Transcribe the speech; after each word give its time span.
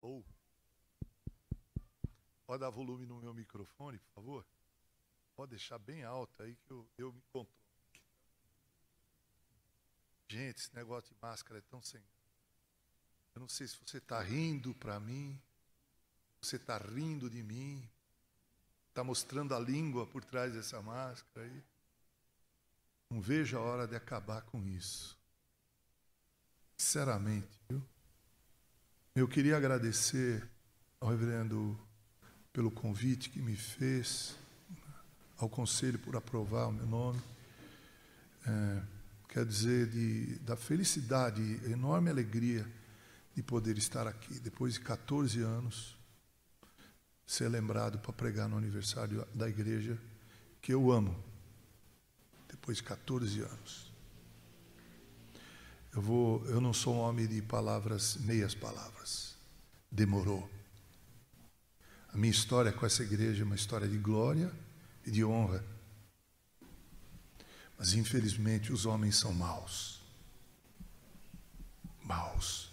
Ou. 0.00 0.24
Pode 2.46 2.60
dar 2.60 2.70
volume 2.70 3.06
no 3.06 3.20
meu 3.20 3.32
microfone, 3.32 3.98
por 3.98 4.10
favor? 4.12 4.46
Pode 5.36 5.50
deixar 5.50 5.78
bem 5.78 6.04
alto 6.04 6.42
aí 6.42 6.56
que 6.56 6.70
eu, 6.70 6.86
eu 6.98 7.12
me 7.12 7.22
controlo. 7.32 7.60
Gente, 10.28 10.58
esse 10.58 10.74
negócio 10.74 11.12
de 11.14 11.20
máscara 11.20 11.58
é 11.58 11.62
tão 11.62 11.82
sem. 11.82 12.00
Eu 13.34 13.40
não 13.40 13.48
sei 13.48 13.66
se 13.66 13.76
você 13.84 13.98
está 13.98 14.20
rindo 14.20 14.74
para 14.74 15.00
mim, 15.00 15.40
você 16.40 16.56
está 16.56 16.78
rindo 16.78 17.28
de 17.28 17.42
mim, 17.42 17.88
está 18.88 19.02
mostrando 19.02 19.54
a 19.54 19.58
língua 19.58 20.06
por 20.06 20.24
trás 20.24 20.52
dessa 20.52 20.80
máscara 20.82 21.46
aí. 21.46 21.64
Não 23.10 23.20
vejo 23.20 23.58
a 23.58 23.60
hora 23.60 23.88
de 23.88 23.96
acabar 23.96 24.42
com 24.42 24.64
isso. 24.66 25.18
Sinceramente, 26.76 27.60
viu? 27.68 27.84
Eu 29.12 29.26
queria 29.26 29.56
agradecer 29.56 30.48
ao 31.00 31.08
reverendo 31.08 31.76
pelo 32.52 32.70
convite 32.70 33.28
que 33.28 33.42
me 33.42 33.56
fez, 33.56 34.36
ao 35.36 35.48
conselho 35.48 35.98
por 35.98 36.14
aprovar 36.14 36.68
o 36.68 36.72
meu 36.72 36.86
nome. 36.86 37.20
É, 38.46 38.82
quer 39.28 39.44
dizer, 39.44 39.88
de, 39.88 40.38
da 40.38 40.56
felicidade, 40.56 41.42
enorme 41.68 42.08
alegria 42.08 42.64
de 43.34 43.42
poder 43.42 43.76
estar 43.78 44.06
aqui, 44.06 44.38
depois 44.38 44.74
de 44.74 44.80
14 44.80 45.40
anos, 45.40 45.98
ser 47.26 47.48
lembrado 47.48 47.98
para 47.98 48.12
pregar 48.12 48.48
no 48.48 48.56
aniversário 48.56 49.26
da 49.34 49.48
igreja 49.48 49.98
que 50.62 50.72
eu 50.72 50.92
amo, 50.92 51.20
depois 52.48 52.76
de 52.76 52.84
14 52.84 53.40
anos. 53.40 53.89
Eu, 55.92 56.00
vou, 56.00 56.44
eu 56.46 56.60
não 56.60 56.72
sou 56.72 56.94
um 56.94 56.98
homem 57.00 57.26
de 57.26 57.42
palavras, 57.42 58.16
meias 58.18 58.54
palavras. 58.54 59.34
Demorou. 59.90 60.48
A 62.12 62.16
minha 62.16 62.30
história 62.30 62.72
com 62.72 62.86
essa 62.86 63.02
igreja 63.02 63.42
é 63.42 63.44
uma 63.44 63.56
história 63.56 63.88
de 63.88 63.98
glória 63.98 64.52
e 65.04 65.10
de 65.10 65.24
honra. 65.24 65.64
Mas 67.76 67.94
infelizmente 67.94 68.72
os 68.72 68.86
homens 68.86 69.16
são 69.16 69.32
maus. 69.32 70.00
Maus. 72.04 72.70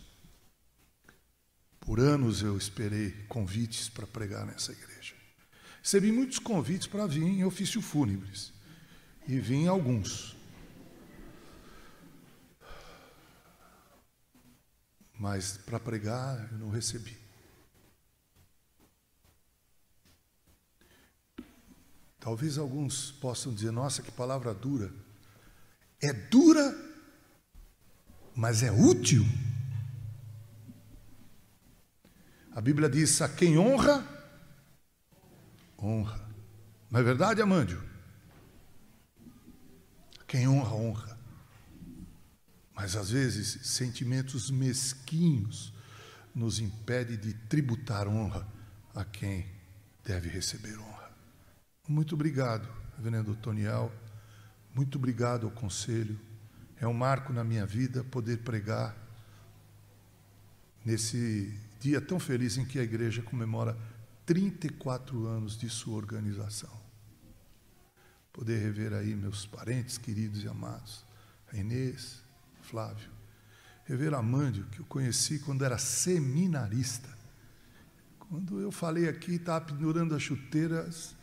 Por 1.80 2.00
anos 2.00 2.42
eu 2.42 2.58
esperei 2.58 3.12
convites 3.28 3.90
para 3.90 4.06
pregar 4.06 4.46
nessa 4.46 4.72
igreja. 4.72 5.16
Recebi 5.82 6.12
muitos 6.12 6.38
convites 6.38 6.86
para 6.86 7.08
vir 7.08 7.24
em 7.24 7.46
ofício 7.46 7.82
fúnebres. 7.82 8.54
E 9.28 9.40
vim 9.40 9.68
alguns. 9.68 10.37
Mas 15.20 15.58
para 15.58 15.80
pregar 15.80 16.52
eu 16.52 16.60
não 16.60 16.70
recebi. 16.70 17.18
Talvez 22.20 22.58
alguns 22.58 23.12
possam 23.12 23.54
dizer: 23.54 23.72
nossa, 23.72 24.02
que 24.02 24.12
palavra 24.12 24.54
dura. 24.54 24.92
É 26.02 26.12
dura, 26.12 26.76
mas 28.36 28.62
é 28.64 28.72
útil. 28.72 29.24
A 32.52 32.60
Bíblia 32.60 32.90
diz: 32.90 33.22
a 33.22 33.30
quem 33.30 33.58
honra, 33.58 34.06
honra. 35.82 36.28
Não 36.92 37.00
é 37.00 37.04
verdade, 37.04 37.42
Amândio? 37.42 37.82
Quem 40.28 40.48
honra, 40.48 40.74
honra. 40.74 41.17
Mas 42.78 42.96
às 42.96 43.10
vezes 43.10 43.58
sentimentos 43.64 44.52
mesquinhos 44.52 45.74
nos 46.34 46.60
impedem 46.60 47.18
de 47.18 47.34
tributar 47.34 48.08
honra 48.08 48.48
a 48.94 49.04
quem 49.04 49.48
deve 50.06 50.30
receber 50.30 50.78
honra. 50.78 51.12
Muito 51.88 52.14
obrigado, 52.14 52.70
Reverendo 52.96 53.36
Toniel. 53.36 53.92
Muito 54.76 55.00
obrigado 55.00 55.48
ao 55.48 55.52
conselho. 55.52 56.20
É 56.80 56.88
um 56.88 56.94
marco 56.94 57.34
na 57.34 57.44
minha 57.44 57.66
vida 57.66 58.04
poder 58.04 58.38
pregar 58.44 58.96
nesse 60.86 61.60
dia 61.80 62.00
tão 62.00 62.20
feliz 62.20 62.58
em 62.58 62.66
que 62.66 62.78
a 62.78 62.84
igreja 62.84 63.24
comemora 63.24 63.76
34 64.24 65.26
anos 65.26 65.58
de 65.58 65.68
sua 65.68 65.96
organização. 65.96 66.80
Poder 68.32 68.60
rever 68.60 68.94
aí 68.94 69.16
meus 69.16 69.48
parentes 69.48 69.98
queridos 69.98 70.44
e 70.44 70.48
amados, 70.48 71.04
a 71.52 71.58
Inês, 71.58 72.27
Flávio. 72.70 73.10
Rever 73.86 74.14
Amândio, 74.14 74.66
que 74.66 74.80
eu 74.80 74.86
conheci 74.86 75.40
quando 75.40 75.64
era 75.64 75.78
seminarista. 75.78 77.10
Quando 78.20 78.60
eu 78.60 78.72
falei 78.72 79.08
aqui, 79.08 79.36
estava 79.36 79.64
pendurando 79.66 80.14
as 80.14 80.22
chuteiras, 80.22 81.16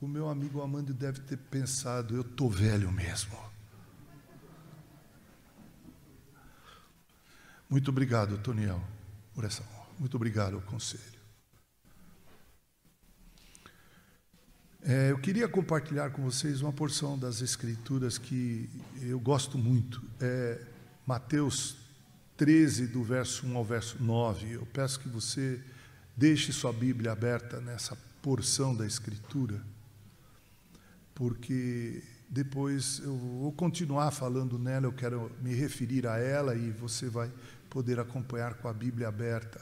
o 0.00 0.08
meu 0.08 0.28
amigo 0.28 0.62
Amândio 0.62 0.94
deve 0.94 1.20
ter 1.20 1.36
pensado, 1.36 2.16
eu 2.16 2.22
estou 2.22 2.50
velho 2.50 2.90
mesmo. 2.90 3.38
Muito 7.68 7.90
obrigado, 7.90 8.38
Toniel, 8.38 8.82
por 9.34 9.44
essa 9.44 9.62
honra. 9.62 9.86
Muito 9.98 10.16
obrigado 10.16 10.54
ao 10.56 10.62
conselho. 10.62 11.11
É, 14.84 15.12
eu 15.12 15.18
queria 15.18 15.46
compartilhar 15.46 16.10
com 16.10 16.24
vocês 16.24 16.60
uma 16.60 16.72
porção 16.72 17.16
das 17.16 17.40
Escrituras 17.40 18.18
que 18.18 18.68
eu 19.00 19.20
gosto 19.20 19.56
muito. 19.56 20.02
É 20.20 20.60
Mateus 21.06 21.76
13, 22.36 22.88
do 22.88 23.04
verso 23.04 23.46
1 23.46 23.56
ao 23.56 23.64
verso 23.64 24.02
9. 24.02 24.50
Eu 24.54 24.66
peço 24.66 24.98
que 24.98 25.08
você 25.08 25.60
deixe 26.16 26.52
sua 26.52 26.72
Bíblia 26.72 27.12
aberta 27.12 27.60
nessa 27.60 27.96
porção 28.20 28.74
da 28.74 28.84
Escritura, 28.84 29.62
porque 31.14 32.02
depois 32.28 33.00
eu 33.04 33.16
vou 33.16 33.52
continuar 33.52 34.10
falando 34.10 34.58
nela, 34.58 34.86
eu 34.86 34.92
quero 34.92 35.30
me 35.40 35.54
referir 35.54 36.08
a 36.08 36.18
ela 36.18 36.56
e 36.56 36.72
você 36.72 37.08
vai 37.08 37.30
poder 37.70 38.00
acompanhar 38.00 38.54
com 38.54 38.66
a 38.66 38.72
Bíblia 38.72 39.06
aberta. 39.06 39.60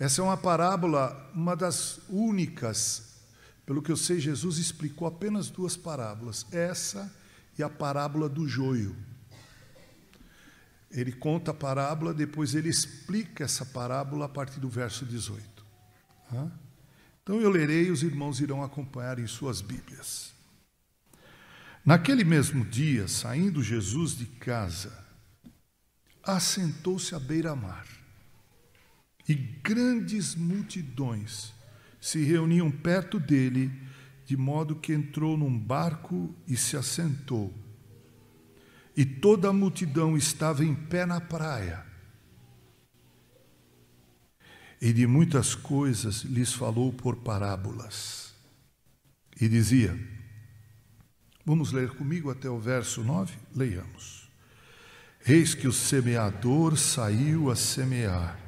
Essa 0.00 0.20
é 0.20 0.24
uma 0.24 0.36
parábola, 0.36 1.30
uma 1.32 1.54
das 1.54 2.00
únicas 2.08 3.17
pelo 3.68 3.82
que 3.82 3.92
eu 3.92 3.98
sei, 3.98 4.18
Jesus 4.18 4.56
explicou 4.56 5.06
apenas 5.06 5.50
duas 5.50 5.76
parábolas, 5.76 6.46
essa 6.50 7.14
e 7.58 7.62
a 7.62 7.68
parábola 7.68 8.26
do 8.26 8.48
joio. 8.48 8.96
Ele 10.90 11.12
conta 11.12 11.50
a 11.50 11.54
parábola, 11.54 12.14
depois 12.14 12.54
ele 12.54 12.70
explica 12.70 13.44
essa 13.44 13.66
parábola 13.66 14.24
a 14.24 14.28
partir 14.28 14.58
do 14.58 14.70
verso 14.70 15.04
18. 15.04 15.66
Então 17.22 17.38
eu 17.42 17.50
lerei 17.50 17.88
e 17.88 17.90
os 17.90 18.02
irmãos 18.02 18.40
irão 18.40 18.64
acompanhar 18.64 19.18
em 19.18 19.26
suas 19.26 19.60
Bíblias. 19.60 20.32
Naquele 21.84 22.24
mesmo 22.24 22.64
dia, 22.64 23.06
saindo 23.06 23.62
Jesus 23.62 24.16
de 24.16 24.24
casa, 24.24 24.96
assentou-se 26.22 27.14
à 27.14 27.20
beira-mar, 27.20 27.86
e 29.28 29.34
grandes 29.34 30.34
multidões 30.34 31.57
se 32.00 32.22
reuniam 32.22 32.70
perto 32.70 33.18
dele, 33.18 33.70
de 34.24 34.36
modo 34.36 34.76
que 34.76 34.92
entrou 34.92 35.36
num 35.36 35.58
barco 35.58 36.34
e 36.46 36.56
se 36.56 36.76
assentou. 36.76 37.52
E 38.96 39.04
toda 39.04 39.48
a 39.48 39.52
multidão 39.52 40.16
estava 40.16 40.64
em 40.64 40.74
pé 40.74 41.06
na 41.06 41.20
praia. 41.20 41.86
E 44.80 44.92
de 44.92 45.06
muitas 45.06 45.54
coisas 45.54 46.22
lhes 46.22 46.52
falou 46.52 46.92
por 46.92 47.16
parábolas. 47.16 48.34
E 49.40 49.48
dizia: 49.48 49.98
Vamos 51.44 51.72
ler 51.72 51.90
comigo 51.90 52.30
até 52.30 52.48
o 52.50 52.58
verso 52.58 53.02
9? 53.02 53.34
Leiamos. 53.54 54.28
Eis 55.26 55.54
que 55.54 55.66
o 55.66 55.72
semeador 55.72 56.76
saiu 56.76 57.50
a 57.50 57.56
semear. 57.56 58.47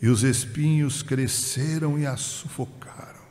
e 0.00 0.08
os 0.08 0.22
espinhos 0.22 1.02
cresceram 1.02 1.98
e 1.98 2.06
a 2.06 2.16
sufocaram. 2.16 3.24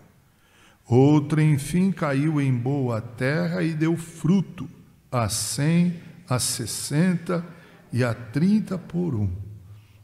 Outra, 0.86 1.42
enfim, 1.42 1.92
caiu 1.92 2.40
em 2.40 2.54
boa 2.54 3.02
terra 3.02 3.64
e 3.64 3.74
deu 3.74 3.98
fruto, 3.98 4.70
a 5.12 5.30
cem, 5.30 6.00
a 6.28 6.40
sessenta 6.40 7.46
e 7.92 8.04
a 8.04 8.14
trinta 8.14 8.78
por 8.78 9.16
um. 9.16 9.34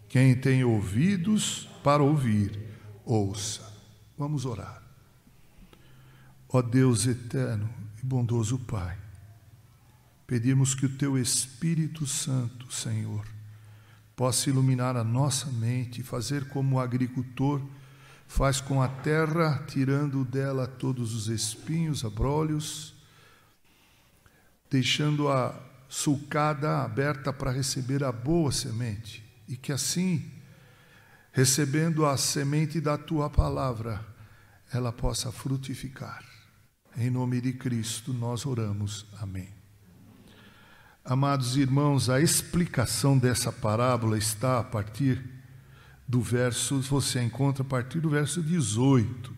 Quem 0.08 0.36
tem 0.36 0.64
ouvidos 0.64 1.70
para 1.84 2.02
ouvir, 2.02 2.60
ouça. 3.06 3.72
Vamos 4.18 4.46
orar. 4.46 4.82
Ó 6.50 6.62
Deus 6.62 7.08
eterno 7.08 7.70
e 8.02 8.06
bondoso 8.06 8.60
Pai, 8.60 8.98
pedimos 10.28 10.76
que 10.76 10.86
o 10.86 10.98
Teu 10.98 11.18
Espírito 11.18 12.06
Santo, 12.06 12.72
Senhor, 12.72 13.26
possa 14.22 14.52
iluminar 14.52 14.96
a 14.96 15.04
nossa 15.04 15.48
mente 15.48 16.04
fazer 16.04 16.48
como 16.50 16.76
o 16.76 16.80
agricultor 16.80 17.60
faz 18.28 18.62
com 18.62 18.80
a 18.80 18.88
terra, 18.88 19.66
tirando 19.68 20.24
dela 20.24 20.68
todos 20.68 21.16
os 21.16 21.28
espinhos, 21.28 22.06
abrolhos, 22.06 22.94
deixando-a 24.70 25.60
sulcada, 25.90 26.84
aberta 26.84 27.34
para 27.34 27.50
receber 27.50 28.04
a 28.04 28.12
boa 28.12 28.52
semente, 28.52 29.24
e 29.48 29.58
que 29.58 29.72
assim, 29.72 30.32
recebendo 31.32 32.06
a 32.06 32.16
semente 32.16 32.80
da 32.80 33.00
tua 33.00 33.28
palavra, 33.28 34.06
ela 34.72 34.92
possa 34.92 35.32
frutificar. 35.32 36.24
Em 36.96 37.10
nome 37.10 37.42
de 37.42 37.54
Cristo 37.54 38.14
nós 38.14 38.46
oramos. 38.46 39.08
Amém. 39.20 39.61
Amados 41.04 41.58
irmãos, 41.58 42.12
a 42.12 42.22
explicação 42.22 43.18
dessa 43.18 43.52
parábola 43.52 44.20
está 44.20 44.60
a 44.60 44.64
partir 44.64 45.20
do 46.08 46.22
verso, 46.22 46.80
você 46.82 47.24
encontra 47.24 47.64
a 47.64 47.66
partir 47.66 48.00
do 48.00 48.10
verso 48.10 48.42
18. 48.42 49.34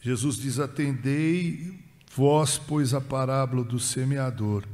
Jesus 0.00 0.36
diz: 0.36 0.58
Atendei 0.58 1.78
vós, 2.16 2.56
pois, 2.56 2.94
a 2.94 3.00
parábola 3.00 3.62
do 3.62 3.78
semeador. 3.78 4.64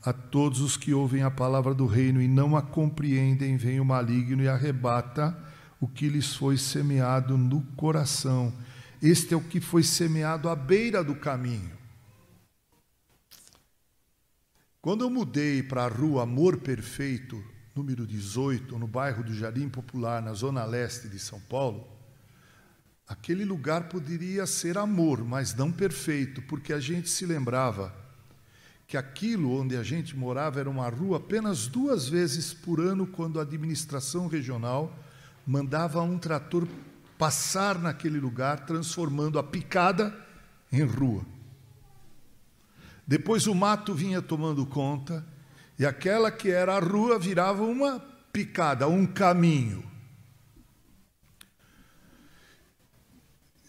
A 0.00 0.12
todos 0.12 0.60
os 0.60 0.76
que 0.76 0.94
ouvem 0.94 1.22
a 1.22 1.30
palavra 1.30 1.74
do 1.74 1.86
reino 1.86 2.22
e 2.22 2.28
não 2.28 2.56
a 2.56 2.62
compreendem, 2.62 3.56
vem 3.56 3.80
o 3.80 3.84
maligno 3.84 4.42
e 4.42 4.48
arrebata 4.48 5.36
o 5.80 5.88
que 5.88 6.08
lhes 6.08 6.36
foi 6.36 6.56
semeado 6.56 7.36
no 7.36 7.62
coração. 7.76 8.52
Este 9.02 9.34
é 9.34 9.36
o 9.36 9.40
que 9.40 9.60
foi 9.60 9.82
semeado 9.82 10.48
à 10.48 10.54
beira 10.54 11.02
do 11.02 11.16
caminho. 11.16 11.83
Quando 14.84 15.02
eu 15.02 15.08
mudei 15.08 15.62
para 15.62 15.84
a 15.86 15.88
rua 15.88 16.24
Amor 16.24 16.58
Perfeito, 16.58 17.42
número 17.74 18.06
18, 18.06 18.78
no 18.78 18.86
bairro 18.86 19.24
do 19.24 19.32
Jardim 19.32 19.66
Popular, 19.66 20.20
na 20.20 20.34
zona 20.34 20.62
leste 20.62 21.08
de 21.08 21.18
São 21.18 21.40
Paulo, 21.40 21.88
aquele 23.08 23.46
lugar 23.46 23.88
poderia 23.88 24.44
ser 24.44 24.76
amor, 24.76 25.24
mas 25.24 25.54
não 25.54 25.72
perfeito, 25.72 26.42
porque 26.42 26.70
a 26.70 26.78
gente 26.78 27.08
se 27.08 27.24
lembrava 27.24 27.94
que 28.86 28.98
aquilo 28.98 29.58
onde 29.58 29.74
a 29.74 29.82
gente 29.82 30.14
morava 30.14 30.60
era 30.60 30.68
uma 30.68 30.90
rua 30.90 31.16
apenas 31.16 31.66
duas 31.66 32.06
vezes 32.06 32.52
por 32.52 32.78
ano, 32.78 33.06
quando 33.06 33.38
a 33.38 33.42
administração 33.42 34.26
regional 34.26 34.94
mandava 35.46 36.02
um 36.02 36.18
trator 36.18 36.68
passar 37.16 37.78
naquele 37.78 38.20
lugar, 38.20 38.66
transformando 38.66 39.38
a 39.38 39.42
picada 39.42 40.14
em 40.70 40.82
rua. 40.82 41.24
Depois 43.06 43.46
o 43.46 43.54
mato 43.54 43.94
vinha 43.94 44.22
tomando 44.22 44.64
conta 44.64 45.24
e 45.78 45.84
aquela 45.84 46.30
que 46.30 46.50
era 46.50 46.76
a 46.76 46.80
rua 46.80 47.18
virava 47.18 47.62
uma 47.62 48.00
picada, 48.32 48.88
um 48.88 49.06
caminho. 49.06 49.84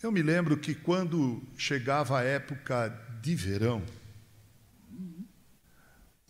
Eu 0.02 0.12
me 0.12 0.22
lembro 0.22 0.58
que 0.58 0.76
quando 0.76 1.42
chegava 1.58 2.20
a 2.20 2.24
época 2.24 2.90
de 3.22 3.36
verão, 3.36 3.84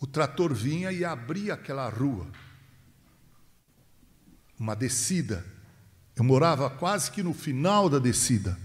o 0.00 0.06
trator 0.06 0.54
vinha 0.54 0.90
e 0.90 1.04
abria 1.04 1.54
aquela 1.54 1.88
rua, 1.88 2.26
uma 4.58 4.74
descida. 4.74 5.44
Eu 6.14 6.24
morava 6.24 6.70
quase 6.70 7.10
que 7.10 7.22
no 7.22 7.34
final 7.34 7.90
da 7.90 7.98
descida. 7.98 8.58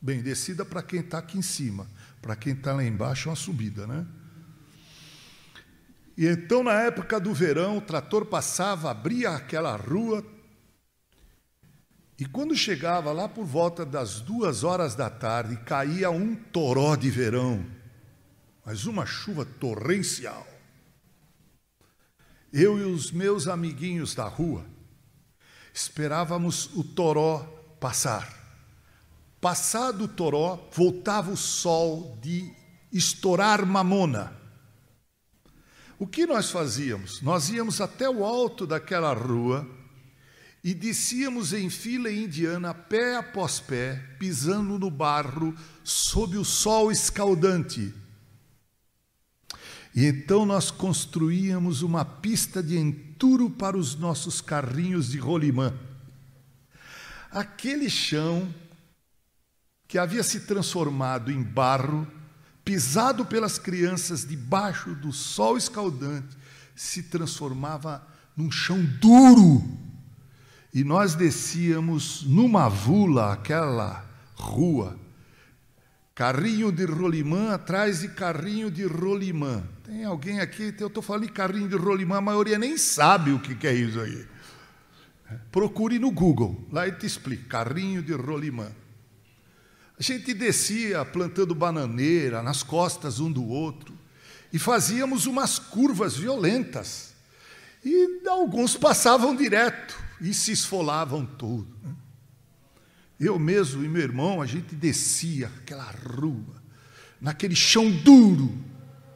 Bem, 0.00 0.22
descida 0.22 0.64
para 0.64 0.82
quem 0.82 1.00
está 1.00 1.18
aqui 1.18 1.38
em 1.38 1.42
cima, 1.42 1.86
para 2.26 2.34
quem 2.34 2.54
está 2.54 2.72
lá 2.72 2.82
embaixo 2.82 3.28
é 3.28 3.30
uma 3.30 3.36
subida, 3.36 3.86
né? 3.86 4.04
E 6.18 6.26
então, 6.26 6.64
na 6.64 6.72
época 6.72 7.20
do 7.20 7.32
verão, 7.32 7.78
o 7.78 7.80
trator 7.80 8.26
passava, 8.26 8.90
abria 8.90 9.30
aquela 9.30 9.76
rua, 9.76 10.26
e 12.18 12.26
quando 12.26 12.56
chegava 12.56 13.12
lá 13.12 13.28
por 13.28 13.44
volta 13.44 13.86
das 13.86 14.20
duas 14.20 14.64
horas 14.64 14.96
da 14.96 15.08
tarde, 15.08 15.56
caía 15.58 16.10
um 16.10 16.34
toró 16.34 16.96
de 16.96 17.10
verão, 17.10 17.64
mas 18.64 18.86
uma 18.86 19.06
chuva 19.06 19.44
torrencial. 19.44 20.44
Eu 22.52 22.76
e 22.76 22.82
os 22.82 23.12
meus 23.12 23.46
amiguinhos 23.46 24.16
da 24.16 24.26
rua 24.26 24.66
esperávamos 25.72 26.74
o 26.74 26.82
toró 26.82 27.38
passar. 27.78 28.45
Passado 29.46 30.06
o 30.06 30.08
toró, 30.08 30.68
voltava 30.72 31.30
o 31.30 31.36
sol 31.36 32.18
de 32.20 32.52
estourar 32.92 33.64
mamona. 33.64 34.36
O 36.00 36.04
que 36.04 36.26
nós 36.26 36.50
fazíamos? 36.50 37.22
Nós 37.22 37.48
íamos 37.48 37.80
até 37.80 38.10
o 38.10 38.24
alto 38.24 38.66
daquela 38.66 39.14
rua 39.14 39.64
e 40.64 40.74
descíamos 40.74 41.52
em 41.52 41.70
fila 41.70 42.10
indiana, 42.10 42.74
pé 42.74 43.14
após 43.14 43.60
pé, 43.60 43.94
pisando 44.18 44.80
no 44.80 44.90
barro, 44.90 45.54
sob 45.84 46.36
o 46.36 46.44
sol 46.44 46.90
escaldante. 46.90 47.94
E 49.94 50.06
então 50.06 50.44
nós 50.44 50.72
construíamos 50.72 51.82
uma 51.82 52.04
pista 52.04 52.60
de 52.60 52.76
enturo 52.76 53.48
para 53.48 53.78
os 53.78 53.94
nossos 53.94 54.40
carrinhos 54.40 55.12
de 55.12 55.18
rolimã. 55.18 55.72
Aquele 57.30 57.88
chão 57.88 58.52
que 59.88 59.98
havia 59.98 60.22
se 60.22 60.40
transformado 60.40 61.30
em 61.30 61.42
barro 61.42 62.06
pisado 62.66 63.24
pelas 63.24 63.60
crianças 63.60 64.26
debaixo 64.26 64.92
do 64.96 65.12
sol 65.12 65.56
escaldante, 65.56 66.36
se 66.74 67.04
transformava 67.04 68.04
num 68.36 68.50
chão 68.50 68.84
duro. 69.00 69.62
E 70.74 70.82
nós 70.82 71.14
descíamos 71.14 72.24
numa 72.24 72.68
vula, 72.68 73.32
aquela 73.32 74.04
rua, 74.34 74.98
carrinho 76.12 76.72
de 76.72 76.84
rolimã 76.84 77.54
atrás 77.54 78.00
de 78.00 78.08
carrinho 78.08 78.68
de 78.68 78.84
rolimã. 78.84 79.62
Tem 79.84 80.04
alguém 80.04 80.40
aqui, 80.40 80.74
eu 80.80 80.88
estou 80.88 81.02
falando 81.02 81.26
de 81.26 81.32
carrinho 81.32 81.68
de 81.68 81.76
rolimã, 81.76 82.16
a 82.16 82.20
maioria 82.20 82.58
nem 82.58 82.76
sabe 82.76 83.30
o 83.30 83.38
que 83.38 83.64
é 83.64 83.72
isso 83.72 84.00
aí. 84.00 84.26
Procure 85.52 86.00
no 86.00 86.10
Google, 86.10 86.66
lá 86.72 86.86
ele 86.86 86.96
te 86.96 87.06
explica, 87.06 87.44
carrinho 87.64 88.02
de 88.02 88.12
rolimã. 88.12 88.72
A 89.98 90.02
gente 90.02 90.34
descia 90.34 91.04
plantando 91.04 91.54
bananeira 91.54 92.42
nas 92.42 92.62
costas 92.62 93.18
um 93.18 93.32
do 93.32 93.44
outro 93.46 93.96
e 94.52 94.58
fazíamos 94.58 95.26
umas 95.26 95.58
curvas 95.58 96.16
violentas. 96.16 97.14
E 97.84 98.22
alguns 98.28 98.76
passavam 98.76 99.34
direto 99.34 99.96
e 100.20 100.34
se 100.34 100.52
esfolavam 100.52 101.24
todo. 101.24 101.68
Eu 103.18 103.38
mesmo 103.38 103.82
e 103.82 103.88
meu 103.88 104.02
irmão, 104.02 104.42
a 104.42 104.46
gente 104.46 104.74
descia 104.74 105.46
aquela 105.46 105.90
rua, 105.90 106.62
naquele 107.18 107.56
chão 107.56 107.90
duro, 107.90 108.52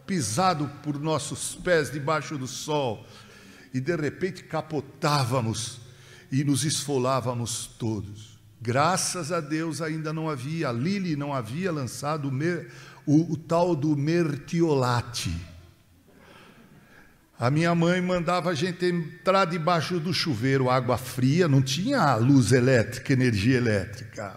pisado 0.07 0.67
por 0.83 0.99
nossos 0.99 1.55
pés 1.57 1.91
debaixo 1.91 2.39
do 2.39 2.47
sol, 2.47 3.07
e 3.75 3.81
de 3.81 3.95
repente 3.95 4.45
capotávamos 4.45 5.81
e 6.33 6.43
nos 6.43 6.65
esfolávamos 6.65 7.67
todos. 7.79 8.40
Graças 8.61 9.33
a 9.33 9.41
Deus 9.41 9.81
ainda 9.81 10.13
não 10.13 10.29
havia, 10.29 10.69
a 10.69 10.73
Lili 10.73 11.17
não 11.17 11.33
havia 11.33 11.73
lançado 11.73 12.29
o, 12.29 12.33
mer, 12.33 12.71
o, 13.07 13.33
o 13.33 13.37
tal 13.37 13.75
do 13.75 13.97
mertiolate. 13.97 15.35
A 17.39 17.51
minha 17.51 17.75
mãe 17.75 18.03
mandava 18.03 18.51
a 18.51 18.55
gente 18.55 18.85
entrar 18.85 19.47
debaixo 19.47 19.99
do 19.99 20.13
chuveiro, 20.13 20.69
água 20.69 20.99
fria, 20.99 21.49
não 21.49 21.63
tinha 21.63 22.15
luz 22.17 22.53
elétrica, 22.53 23.15
energia 23.15 23.57
elétrica. 23.57 24.37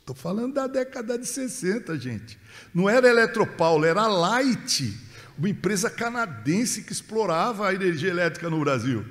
Estou 0.00 0.16
falando 0.16 0.54
da 0.54 0.66
década 0.66 1.18
de 1.18 1.26
60, 1.26 1.98
gente. 1.98 2.38
Não 2.72 2.88
era 2.88 3.10
Eletropaulo, 3.10 3.84
era 3.84 4.06
Light, 4.06 4.98
uma 5.36 5.50
empresa 5.50 5.90
canadense 5.90 6.80
que 6.80 6.92
explorava 6.92 7.68
a 7.68 7.74
energia 7.74 8.08
elétrica 8.08 8.48
no 8.48 8.58
Brasil. 8.58 9.04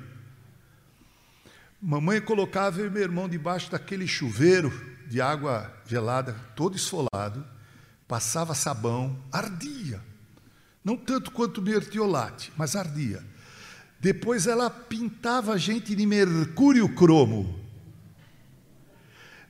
Mamãe 1.80 2.20
colocava 2.20 2.80
eu 2.80 2.90
meu 2.90 3.02
irmão 3.02 3.28
debaixo 3.28 3.70
daquele 3.70 4.06
chuveiro 4.06 4.72
de 5.06 5.20
água 5.20 5.72
gelada, 5.86 6.34
todo 6.56 6.76
esfolado, 6.76 7.46
passava 8.08 8.52
sabão, 8.52 9.16
ardia. 9.30 10.02
Não 10.84 10.96
tanto 10.96 11.30
quanto 11.30 11.62
mertiolate, 11.62 12.52
mas 12.56 12.74
ardia. 12.74 13.22
Depois 14.00 14.46
ela 14.46 14.68
pintava 14.68 15.52
a 15.52 15.56
gente 15.56 15.94
de 15.94 16.04
mercúrio 16.04 16.88
cromo. 16.94 17.58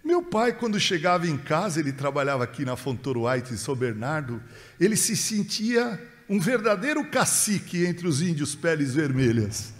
Meu 0.05 0.23
pai, 0.23 0.53
quando 0.53 0.79
chegava 0.79 1.27
em 1.27 1.37
casa, 1.37 1.81
ele 1.81 1.93
trabalhava 1.93 2.45
aqui 2.45 2.65
na 2.65 2.77
Fontoro 2.77 3.27
White, 3.27 3.55
em 3.55 3.57
São 3.57 3.75
Bernardo, 3.75 4.43
ele 4.79 4.97
se 4.97 5.17
sentia 5.17 6.01
um 6.29 6.39
verdadeiro 6.39 7.05
cacique 7.11 7.87
entre 7.87 8.07
os 8.07 8.21
índios 8.21 8.55
peles 8.55 8.95
vermelhas. 8.95 9.78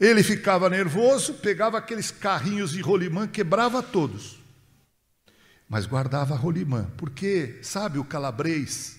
Ele 0.00 0.22
ficava 0.22 0.68
nervoso, 0.68 1.34
pegava 1.34 1.78
aqueles 1.78 2.10
carrinhos 2.10 2.72
de 2.72 2.80
rolimã, 2.80 3.26
quebrava 3.26 3.82
todos. 3.82 4.38
Mas 5.68 5.86
guardava 5.86 6.34
rolimã, 6.34 6.90
porque, 6.96 7.58
sabe, 7.62 7.98
o 7.98 8.04
calabrês, 8.04 8.98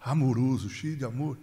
amoroso, 0.00 0.68
cheio 0.68 0.96
de 0.96 1.04
amor, 1.04 1.38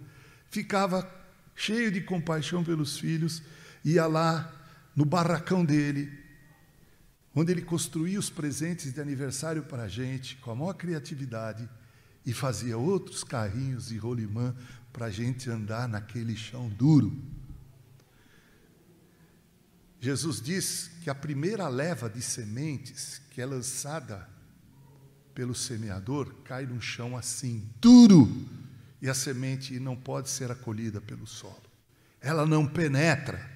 ficava 0.50 1.08
cheio 1.54 1.90
de 1.90 2.00
compaixão 2.00 2.64
pelos 2.64 2.98
filhos, 2.98 3.42
ia 3.84 4.06
lá 4.06 4.50
no 4.94 5.04
barracão 5.04 5.64
dele, 5.64 6.10
onde 7.34 7.50
ele 7.50 7.62
construía 7.62 8.18
os 8.18 8.30
presentes 8.30 8.92
de 8.92 9.00
aniversário 9.00 9.62
para 9.62 9.84
a 9.84 9.88
gente, 9.88 10.36
com 10.36 10.50
a 10.50 10.54
maior 10.54 10.74
criatividade, 10.74 11.68
e 12.24 12.32
fazia 12.32 12.78
outros 12.78 13.24
carrinhos 13.24 13.88
de 13.88 13.96
rolimã 13.96 14.54
para 14.92 15.06
a 15.06 15.10
gente 15.10 15.50
andar 15.50 15.88
naquele 15.88 16.36
chão 16.36 16.68
duro. 16.68 17.12
Jesus 20.02 20.40
diz 20.40 20.90
que 21.04 21.08
a 21.08 21.14
primeira 21.14 21.68
leva 21.68 22.10
de 22.10 22.20
sementes 22.20 23.22
que 23.30 23.40
é 23.40 23.46
lançada 23.46 24.28
pelo 25.32 25.54
semeador 25.54 26.34
cai 26.42 26.66
num 26.66 26.80
chão 26.80 27.16
assim, 27.16 27.70
duro, 27.80 28.28
e 29.00 29.08
a 29.08 29.14
semente 29.14 29.78
não 29.78 29.94
pode 29.94 30.28
ser 30.28 30.50
acolhida 30.50 31.00
pelo 31.00 31.24
solo. 31.24 31.62
Ela 32.20 32.44
não 32.44 32.66
penetra. 32.66 33.48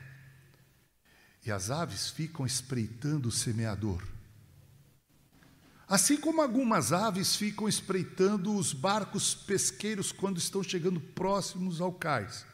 E 1.45 1.51
as 1.51 1.69
aves 1.69 2.11
ficam 2.11 2.47
espreitando 2.47 3.29
o 3.29 3.33
semeador. 3.33 4.01
Assim 5.89 6.17
como 6.17 6.41
algumas 6.41 6.93
aves 6.93 7.35
ficam 7.35 7.69
espreitando 7.69 8.55
os 8.55 8.73
barcos 8.73 9.35
pesqueiros 9.35 10.13
quando 10.13 10.39
estão 10.39 10.63
chegando 10.63 11.01
próximos 11.01 11.81
ao 11.81 11.93
cais. 11.93 12.47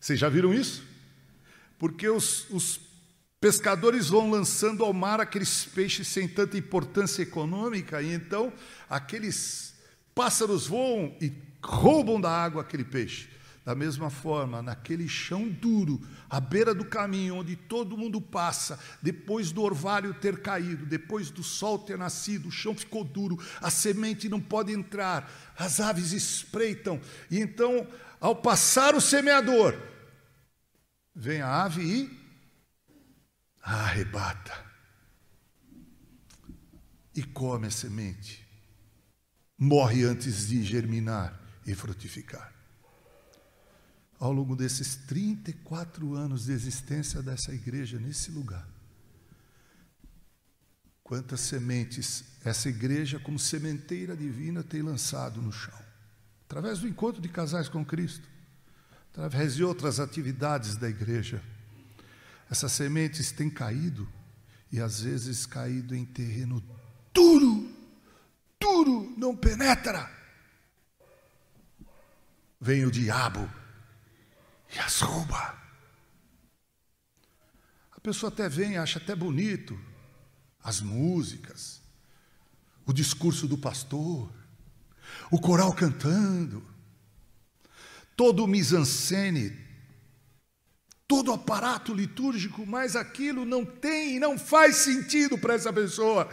Vocês 0.00 0.18
já 0.18 0.28
viram 0.28 0.52
isso? 0.52 0.97
Porque 1.78 2.08
os, 2.08 2.48
os 2.50 2.80
pescadores 3.40 4.08
vão 4.08 4.30
lançando 4.30 4.84
ao 4.84 4.92
mar 4.92 5.20
aqueles 5.20 5.64
peixes 5.64 6.08
sem 6.08 6.26
tanta 6.26 6.58
importância 6.58 7.22
econômica, 7.22 8.02
e 8.02 8.12
então 8.12 8.52
aqueles 8.90 9.74
pássaros 10.14 10.66
voam 10.66 11.16
e 11.20 11.32
roubam 11.62 12.20
da 12.20 12.30
água 12.30 12.62
aquele 12.62 12.84
peixe. 12.84 13.28
Da 13.64 13.74
mesma 13.74 14.08
forma, 14.08 14.62
naquele 14.62 15.06
chão 15.06 15.46
duro, 15.46 16.00
à 16.30 16.40
beira 16.40 16.74
do 16.74 16.86
caminho, 16.86 17.34
onde 17.34 17.54
todo 17.54 17.98
mundo 17.98 18.18
passa, 18.18 18.80
depois 19.02 19.52
do 19.52 19.60
orvalho 19.60 20.14
ter 20.14 20.40
caído, 20.40 20.86
depois 20.86 21.28
do 21.28 21.42
sol 21.42 21.78
ter 21.78 21.98
nascido, 21.98 22.48
o 22.48 22.50
chão 22.50 22.74
ficou 22.74 23.04
duro, 23.04 23.38
a 23.60 23.70
semente 23.70 24.26
não 24.26 24.40
pode 24.40 24.72
entrar, 24.72 25.30
as 25.54 25.80
aves 25.80 26.12
espreitam, 26.12 26.98
e 27.30 27.38
então, 27.38 27.86
ao 28.18 28.34
passar 28.34 28.94
o 28.94 29.02
semeador, 29.02 29.76
vem 31.18 31.42
a 31.42 31.64
ave 31.64 31.82
e 31.82 32.18
arrebata 33.60 34.66
e 37.14 37.24
come 37.24 37.66
a 37.66 37.70
semente, 37.70 38.46
morre 39.58 40.04
antes 40.04 40.46
de 40.46 40.62
germinar 40.62 41.38
e 41.66 41.74
frutificar 41.74 42.54
ao 44.20 44.32
longo 44.32 44.54
desses 44.56 44.96
34 44.96 46.14
anos 46.14 46.46
de 46.46 46.52
existência 46.52 47.22
dessa 47.22 47.52
igreja 47.52 47.98
nesse 47.98 48.30
lugar. 48.30 48.66
Quantas 51.02 51.40
sementes 51.40 52.24
essa 52.44 52.68
igreja, 52.68 53.18
como 53.18 53.38
sementeira 53.38 54.16
divina, 54.16 54.62
tem 54.62 54.82
lançado 54.82 55.40
no 55.40 55.52
chão? 55.52 55.78
Através 56.44 56.80
do 56.80 56.88
encontro 56.88 57.22
de 57.22 57.28
casais 57.28 57.68
com 57.68 57.84
Cristo, 57.84 58.28
através 59.18 59.56
de 59.56 59.64
outras 59.64 59.98
atividades 59.98 60.76
da 60.76 60.88
igreja. 60.88 61.42
Essas 62.48 62.70
sementes 62.70 63.32
têm 63.32 63.50
caído 63.50 64.08
e 64.70 64.80
às 64.80 65.00
vezes 65.00 65.44
caído 65.44 65.92
em 65.92 66.04
terreno 66.04 66.62
duro, 67.12 67.68
duro, 68.60 69.12
não 69.18 69.36
penetra. 69.36 70.08
Vem 72.60 72.86
o 72.86 72.92
diabo 72.92 73.50
e 74.72 74.78
as 74.78 75.00
rouba. 75.00 75.58
A 77.90 78.00
pessoa 78.00 78.30
até 78.30 78.48
vem, 78.48 78.78
acha 78.78 79.00
até 79.00 79.16
bonito 79.16 79.76
as 80.62 80.80
músicas, 80.80 81.82
o 82.86 82.92
discurso 82.92 83.48
do 83.48 83.58
pastor, 83.58 84.32
o 85.28 85.40
coral 85.40 85.74
cantando, 85.74 86.64
todo 88.18 88.42
o 88.42 88.46
mise-en-scène, 88.46 89.56
todo 91.06 91.30
o 91.30 91.34
aparato 91.34 91.94
litúrgico, 91.94 92.66
mas 92.66 92.96
aquilo 92.96 93.46
não 93.46 93.64
tem 93.64 94.16
e 94.16 94.20
não 94.20 94.36
faz 94.36 94.76
sentido 94.76 95.38
para 95.38 95.54
essa 95.54 95.72
pessoa. 95.72 96.28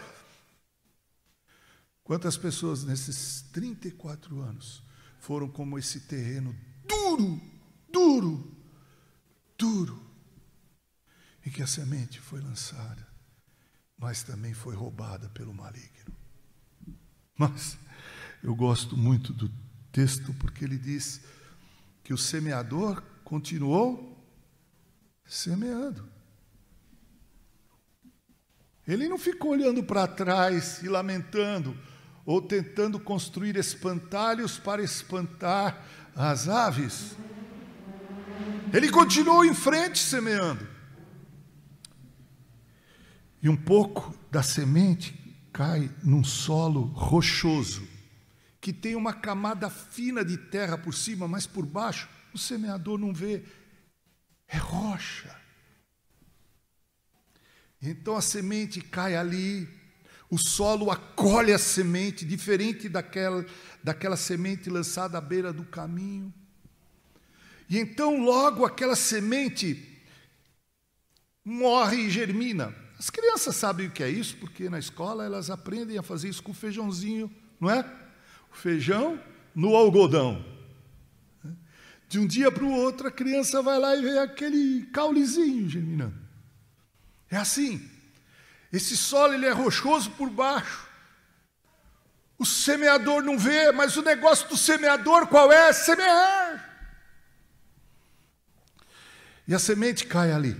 Quantas 2.03 2.35
pessoas 2.35 2.83
nesses 2.83 3.43
34 3.53 4.41
anos 4.41 4.83
foram 5.19 5.47
como 5.47 5.79
esse 5.79 6.01
terreno 6.01 6.53
duro 6.87 7.39
duro, 7.95 8.51
duro, 9.57 10.03
em 11.45 11.49
que 11.49 11.63
a 11.63 11.67
semente 11.67 12.19
foi 12.19 12.41
lançada, 12.41 13.07
mas 13.97 14.21
também 14.21 14.53
foi 14.53 14.75
roubada 14.75 15.29
pelo 15.29 15.53
maligno. 15.53 16.13
Mas 17.37 17.77
eu 18.43 18.53
gosto 18.53 18.97
muito 18.97 19.31
do 19.31 19.49
texto 19.93 20.33
porque 20.33 20.65
ele 20.65 20.77
diz 20.77 21.21
que 22.05 22.13
o 22.13 22.17
semeador 22.17 23.01
continuou 23.23 24.15
semeando. 25.25 26.07
Ele 28.87 29.09
não 29.09 29.17
ficou 29.17 29.53
olhando 29.53 29.83
para 29.83 30.05
trás 30.05 30.83
e 30.83 30.87
lamentando, 30.87 31.75
ou 32.23 32.39
tentando 32.39 32.99
construir 32.99 33.55
espantalhos 33.55 34.59
para 34.59 34.83
espantar 34.83 35.83
as 36.15 36.47
aves. 36.47 37.15
Ele 38.71 38.91
continuou 38.91 39.43
em 39.43 39.55
frente 39.55 39.97
semeando. 39.97 40.67
E 43.41 43.49
um 43.49 43.57
pouco 43.57 44.15
da 44.29 44.43
semente 44.43 45.35
cai 45.51 45.89
num 46.03 46.23
solo 46.23 46.83
rochoso, 46.83 47.94
que 48.65 48.73
tem 48.73 48.95
uma 48.95 49.13
camada 49.13 49.69
fina 49.69 50.25
de 50.25 50.37
terra 50.37 50.75
por 50.75 50.91
cima, 50.91 51.27
mas 51.27 51.45
por 51.45 51.63
baixo 51.63 52.09
o 52.33 52.37
semeador 52.39 52.97
não 52.97 53.13
vê. 53.13 53.43
É 54.47 54.57
rocha. 54.57 55.39
Então 57.79 58.15
a 58.17 58.21
semente 58.23 58.81
cai 58.81 59.15
ali, 59.15 59.69
o 60.31 60.39
solo 60.39 60.89
acolhe 60.89 61.53
a 61.53 61.59
semente, 61.59 62.25
diferente 62.25 62.89
daquela, 62.89 63.45
daquela 63.83 64.17
semente 64.17 64.67
lançada 64.67 65.19
à 65.19 65.21
beira 65.21 65.53
do 65.53 65.65
caminho. 65.65 66.33
E 67.69 67.77
então 67.77 68.19
logo 68.19 68.65
aquela 68.65 68.95
semente 68.95 70.01
morre 71.43 71.97
e 71.97 72.09
germina. 72.09 72.75
As 72.97 73.11
crianças 73.11 73.55
sabem 73.55 73.85
o 73.85 73.91
que 73.91 74.01
é 74.01 74.09
isso, 74.09 74.35
porque 74.37 74.71
na 74.71 74.79
escola 74.79 75.23
elas 75.23 75.51
aprendem 75.51 75.99
a 75.99 76.01
fazer 76.01 76.29
isso 76.29 76.41
com 76.41 76.51
feijãozinho, 76.51 77.31
não 77.59 77.69
é? 77.69 78.04
Feijão 78.55 79.19
no 79.53 79.75
algodão. 79.75 80.43
De 82.07 82.19
um 82.19 82.27
dia 82.27 82.51
para 82.51 82.63
o 82.63 82.71
outro, 82.71 83.07
a 83.07 83.11
criança 83.11 83.61
vai 83.61 83.79
lá 83.79 83.95
e 83.95 84.01
vê 84.01 84.19
aquele 84.19 84.85
caulezinho 84.87 85.69
germinando. 85.69 86.15
É 87.29 87.37
assim. 87.37 87.89
Esse 88.71 88.95
solo 88.95 89.33
ele 89.33 89.45
é 89.45 89.51
rochoso 89.51 90.11
por 90.11 90.29
baixo. 90.29 90.87
O 92.37 92.45
semeador 92.45 93.23
não 93.23 93.37
vê, 93.37 93.71
mas 93.71 93.95
o 93.95 94.01
negócio 94.01 94.47
do 94.49 94.57
semeador 94.57 95.27
qual 95.27 95.51
é? 95.51 95.71
Semear. 95.71 96.63
E 99.47 99.53
a 99.53 99.59
semente 99.59 100.05
cai 100.05 100.31
ali. 100.31 100.55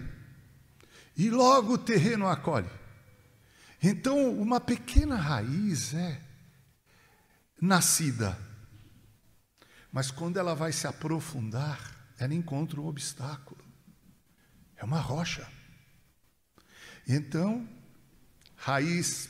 E 1.17 1.29
logo 1.29 1.73
o 1.73 1.77
terreno 1.77 2.27
acolhe. 2.27 2.69
Então, 3.81 4.31
uma 4.33 4.59
pequena 4.59 5.15
raiz 5.15 5.93
é 5.93 6.19
nascida. 7.59 8.37
Mas 9.91 10.11
quando 10.11 10.37
ela 10.37 10.53
vai 10.53 10.71
se 10.71 10.87
aprofundar, 10.87 12.13
ela 12.17 12.33
encontra 12.33 12.79
um 12.79 12.87
obstáculo. 12.87 13.63
É 14.75 14.83
uma 14.83 14.99
rocha. 14.99 15.49
Então, 17.07 17.67
raiz 18.55 19.29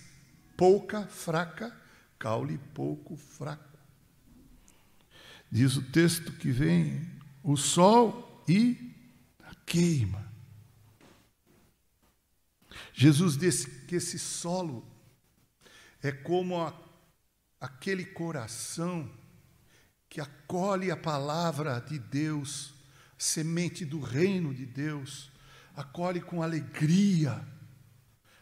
pouca, 0.58 1.06
fraca, 1.08 1.76
caule 2.18 2.58
pouco, 2.74 3.16
fraco. 3.16 3.78
Diz 5.52 5.76
o 5.78 5.84
texto 5.84 6.32
que 6.34 6.52
vem 6.52 7.08
o 7.44 7.56
sol 7.56 8.44
e 8.48 8.94
queima. 9.66 10.26
Jesus 12.94 13.38
disse 13.38 13.70
que 13.82 13.96
esse 13.96 14.18
solo 14.18 14.86
é 16.02 16.12
como 16.12 16.62
a, 16.62 16.74
aquele 17.66 18.06
coração 18.06 19.10
que 20.08 20.22
acolhe 20.22 20.92
a 20.92 20.98
palavra 20.98 21.80
de 21.80 21.98
Deus 21.98 22.74
semente 23.18 23.84
do 23.84 24.00
reino 24.00 24.54
de 24.54 24.66
Deus, 24.66 25.32
acolhe 25.76 26.22
com 26.22 26.44
alegria, 26.44 27.44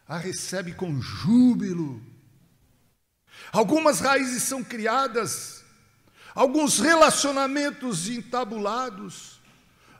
a 0.05 0.17
recebe 0.17 0.73
com 0.73 0.99
júbilo. 0.99 2.03
Algumas 3.51 4.01
raízes 4.01 4.43
são 4.43 4.61
criadas, 4.61 5.63
alguns 6.35 6.79
relacionamentos 6.79 8.09
entabulados, 8.09 9.39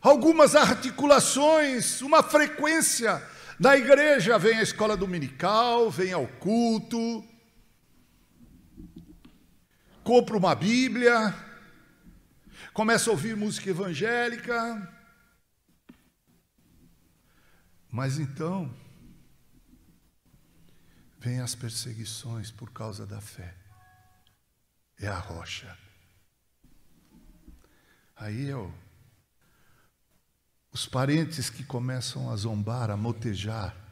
algumas 0.02 0.54
articulações, 0.54 2.02
uma 2.02 2.22
frequência. 2.22 3.26
Na 3.58 3.78
igreja 3.78 4.38
vem 4.38 4.58
a 4.58 4.64
escola 4.64 4.98
dominical, 4.98 5.90
vem 5.90 6.12
ao 6.12 6.28
culto, 6.28 7.24
compra 10.04 10.36
uma 10.36 10.54
Bíblia, 10.54 11.34
começa 12.74 13.10
a 13.10 13.14
ouvir 13.14 13.36
música 13.36 13.70
evangélica. 13.70 14.92
Mas 17.90 18.18
então, 18.18 18.74
vem 21.20 21.40
as 21.40 21.56
perseguições 21.56 22.52
por 22.52 22.72
causa 22.72 23.06
da 23.06 23.22
fé. 23.22 23.56
É 25.00 25.08
a 25.08 25.18
rocha. 25.18 25.78
Aí 28.16 28.50
é 28.50 28.56
o, 28.56 28.74
os 30.72 30.86
parentes 30.86 31.50
que 31.50 31.64
começam 31.64 32.32
a 32.32 32.36
zombar, 32.36 32.90
a 32.90 32.98
motejar. 32.98 33.83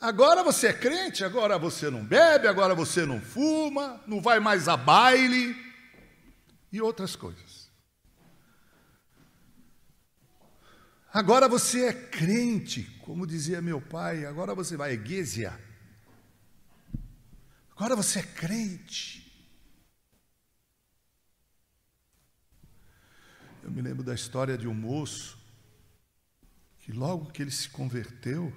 Agora 0.00 0.42
você 0.42 0.68
é 0.68 0.72
crente, 0.72 1.22
agora 1.22 1.58
você 1.58 1.90
não 1.90 2.02
bebe, 2.02 2.48
agora 2.48 2.74
você 2.74 3.04
não 3.04 3.20
fuma, 3.20 4.02
não 4.06 4.22
vai 4.22 4.40
mais 4.40 4.66
a 4.66 4.76
baile 4.76 5.54
e 6.72 6.80
outras 6.80 7.14
coisas. 7.14 7.70
Agora 11.12 11.48
você 11.48 11.86
é 11.86 11.92
crente, 11.92 12.84
como 13.02 13.26
dizia 13.26 13.60
meu 13.60 13.80
pai, 13.80 14.24
agora 14.24 14.54
você 14.54 14.76
vai 14.76 14.92
igreja. 14.92 15.60
Agora 17.72 17.94
você 17.96 18.20
é 18.20 18.22
crente. 18.22 19.20
Eu 23.62 23.70
me 23.70 23.82
lembro 23.82 24.02
da 24.02 24.14
história 24.14 24.56
de 24.56 24.66
um 24.66 24.74
moço 24.74 25.38
que 26.78 26.92
logo 26.92 27.30
que 27.30 27.42
ele 27.42 27.50
se 27.50 27.68
converteu, 27.68 28.52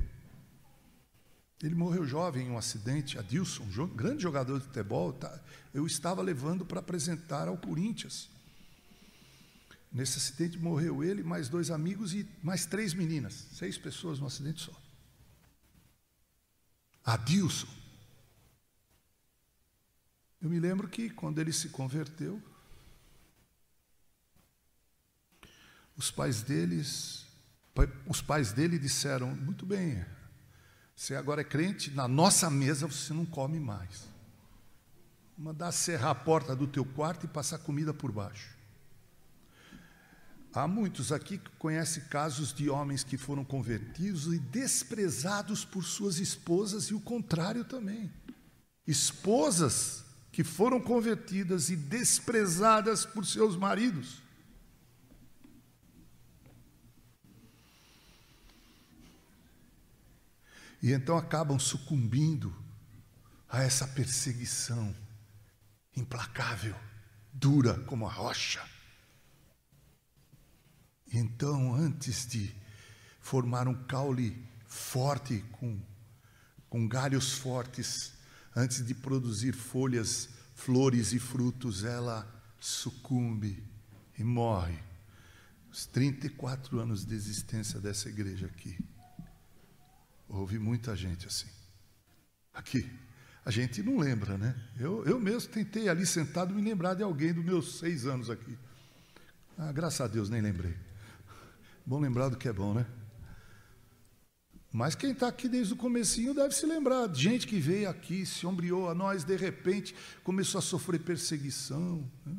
ele 1.64 1.76
morreu 1.76 2.06
jovem 2.06 2.48
em 2.48 2.52
um 2.52 2.58
acidente. 2.58 3.18
Adilson, 3.18 3.66
grande 3.96 4.22
jogador 4.22 4.60
de 4.60 4.66
futebol, 4.66 5.14
tá, 5.14 5.42
eu 5.74 5.88
estava 5.88 6.22
levando 6.22 6.66
para 6.66 6.82
apresentar 6.82 7.48
ao 7.48 7.58
Corinthians. 7.58 8.30
Nesse 9.90 10.18
acidente 10.18 10.58
morreu 10.58 11.02
ele, 11.04 11.24
mais 11.24 11.48
dois 11.48 11.72
amigos 11.72 12.14
e 12.14 12.28
mais 12.44 12.66
três 12.66 12.94
meninas. 12.94 13.48
Seis 13.54 13.78
pessoas 13.78 14.20
no 14.20 14.28
acidente 14.28 14.62
só. 14.62 14.74
Adilson. 17.06 17.68
Eu 20.42 20.50
me 20.50 20.60
lembro 20.60 20.90
que 20.90 21.10
quando 21.10 21.40
ele 21.40 21.54
se 21.54 21.70
converteu, 21.70 22.42
os 25.96 26.12
pais 26.12 26.42
deles, 26.42 27.26
os 28.06 28.22
pais 28.22 28.52
dele 28.52 28.78
disseram: 28.78 29.34
muito 29.34 29.66
bem, 29.66 30.04
você 30.96 31.16
agora 31.16 31.42
é 31.42 31.44
crente, 31.44 31.92
na 31.92 32.08
nossa 32.08 32.50
mesa 32.50 32.88
você 32.88 33.14
não 33.14 33.26
come 33.26 33.60
mais. 33.60 34.08
Mandar 35.38 35.72
serrar 35.72 36.12
a 36.12 36.16
porta 36.16 36.56
do 36.56 36.68
teu 36.68 36.86
quarto 36.86 37.26
e 37.26 37.30
passar 37.30 37.58
comida 37.60 37.94
por 37.94 38.12
baixo. 38.12 38.54
Há 40.54 40.68
muitos 40.68 41.12
aqui 41.12 41.40
que 41.40 41.50
conhecem 41.58 42.04
casos 42.04 42.54
de 42.54 42.70
homens 42.70 43.04
que 43.04 43.18
foram 43.18 43.44
convertidos 43.44 44.32
e 44.32 44.38
desprezados 44.38 45.66
por 45.66 45.84
suas 45.84 46.20
esposas 46.20 46.86
e 46.86 46.94
o 46.94 47.00
contrário 47.00 47.66
também. 47.66 48.12
Esposas 48.86 50.06
que 50.32 50.44
foram 50.44 50.80
convertidas 50.80 51.70
e 51.70 51.76
desprezadas 51.76 53.06
por 53.06 53.26
seus 53.26 53.56
maridos. 53.56 54.23
E 60.84 60.92
então 60.92 61.18
acabam 61.18 61.58
sucumbindo 61.58 62.54
a 63.48 63.64
essa 63.64 63.88
perseguição 63.88 64.94
implacável, 65.96 66.76
dura 67.32 67.80
como 67.86 68.06
a 68.06 68.12
rocha. 68.12 68.62
E 71.08 71.18
então, 71.18 71.74
antes 71.74 72.28
de 72.28 72.54
formar 73.22 73.66
um 73.66 73.86
caule 73.86 74.46
forte, 74.66 75.40
com, 75.54 75.80
com 76.70 76.86
galhos 76.86 77.32
fortes, 77.32 78.12
antes 78.54 78.86
de 78.86 78.94
produzir 78.94 79.54
folhas, 79.54 80.28
flores 80.54 81.14
e 81.14 81.20
frutos, 81.20 81.86
ela 81.86 82.28
sucumbe 82.60 83.64
e 84.20 84.24
morre. 84.24 84.78
Os 85.72 85.86
34 85.86 86.78
anos 86.78 87.06
de 87.06 87.16
existência 87.16 87.80
dessa 87.80 88.10
igreja 88.10 88.48
aqui. 88.48 88.78
Houve 90.28 90.58
muita 90.60 90.96
gente 90.96 91.28
assim. 91.28 91.48
Aqui. 92.54 92.90
A 93.46 93.52
gente 93.52 93.84
não 93.84 93.98
lembra, 93.98 94.38
né? 94.38 94.56
Eu, 94.80 95.04
eu 95.06 95.20
mesmo 95.20 95.52
tentei 95.52 95.90
ali 95.90 96.06
sentado 96.06 96.54
me 96.54 96.62
lembrar 96.62 96.94
de 96.94 97.04
alguém 97.04 97.34
dos 97.34 97.44
meus 97.44 97.80
seis 97.80 98.06
anos 98.06 98.30
aqui. 98.30 98.58
Ah, 99.58 99.72
graças 99.72 100.02
a 100.02 100.08
Deus, 100.08 100.30
nem 100.30 100.42
lembrei. 100.42 100.76
Bom 101.86 102.00
lembrar 102.00 102.30
do 102.30 102.38
que 102.38 102.48
é 102.48 102.54
bom, 102.54 102.74
né? 102.74 102.86
Mas 104.72 104.96
quem 104.96 105.12
está 105.12 105.28
aqui 105.28 105.48
desde 105.48 105.74
o 105.74 105.78
comecinho 105.78 106.34
deve 106.34 106.56
se 106.56 106.66
lembrar 106.66 107.08
de 107.08 107.22
gente 107.22 107.46
que 107.46 107.60
veio 107.60 107.88
aqui, 107.88 108.26
se 108.26 108.48
ombreou 108.48 108.90
a 108.90 108.96
nós, 108.96 109.24
de 109.24 109.36
repente 109.36 109.94
começou 110.24 110.58
a 110.58 110.64
sofrer 110.64 111.00
perseguição. 111.00 112.10
Né? 112.26 112.36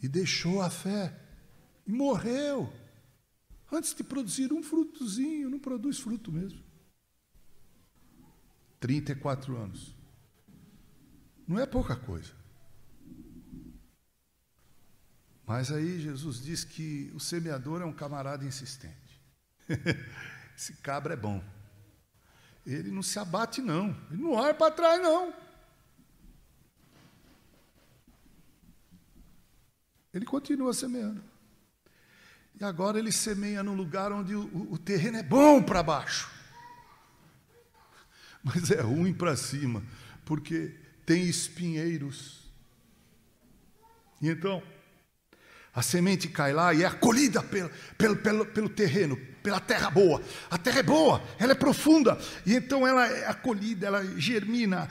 E 0.00 0.06
deixou 0.06 0.62
a 0.62 0.70
fé. 0.70 1.12
E 1.84 1.90
morreu. 1.90 2.72
Antes 3.70 3.94
de 3.94 4.02
produzir 4.02 4.52
um 4.52 4.62
frutozinho, 4.62 5.50
não 5.50 5.58
produz 5.58 5.98
fruto 5.98 6.32
mesmo. 6.32 6.62
34 8.80 9.56
anos. 9.56 9.94
Não 11.46 11.58
é 11.58 11.66
pouca 11.66 11.96
coisa. 11.96 12.32
Mas 15.46 15.72
aí 15.72 15.98
Jesus 15.98 16.42
diz 16.42 16.62
que 16.62 17.10
o 17.14 17.20
semeador 17.20 17.80
é 17.80 17.84
um 17.84 17.92
camarada 17.92 18.44
insistente. 18.44 19.20
Esse 20.56 20.74
cabra 20.74 21.14
é 21.14 21.16
bom. 21.16 21.42
Ele 22.66 22.90
não 22.90 23.02
se 23.02 23.18
abate, 23.18 23.62
não. 23.62 23.96
Ele 24.10 24.22
não 24.22 24.32
olha 24.32 24.52
para 24.52 24.70
trás, 24.70 25.00
não. 25.00 25.32
Ele 30.12 30.26
continua 30.26 30.74
semeando. 30.74 31.22
E 32.60 32.64
agora 32.64 32.98
ele 32.98 33.12
semeia 33.12 33.62
num 33.62 33.74
lugar 33.74 34.10
onde 34.10 34.34
o, 34.34 34.72
o 34.72 34.78
terreno 34.78 35.18
é 35.18 35.22
bom 35.22 35.62
para 35.62 35.80
baixo, 35.80 36.28
mas 38.42 38.70
é 38.72 38.80
ruim 38.80 39.12
para 39.12 39.36
cima, 39.36 39.82
porque 40.24 40.74
tem 41.06 41.28
espinheiros. 41.28 42.50
E 44.20 44.28
então, 44.28 44.60
a 45.72 45.82
semente 45.82 46.26
cai 46.26 46.52
lá 46.52 46.74
e 46.74 46.82
é 46.82 46.86
acolhida 46.86 47.40
pelo, 47.44 47.70
pelo, 47.96 48.16
pelo, 48.16 48.46
pelo 48.46 48.68
terreno, 48.68 49.16
pela 49.40 49.60
terra 49.60 49.88
boa. 49.88 50.20
A 50.50 50.58
terra 50.58 50.80
é 50.80 50.82
boa, 50.82 51.22
ela 51.38 51.52
é 51.52 51.54
profunda, 51.54 52.18
e 52.44 52.56
então 52.56 52.84
ela 52.84 53.06
é 53.06 53.28
acolhida, 53.28 53.86
ela 53.86 54.04
germina, 54.18 54.88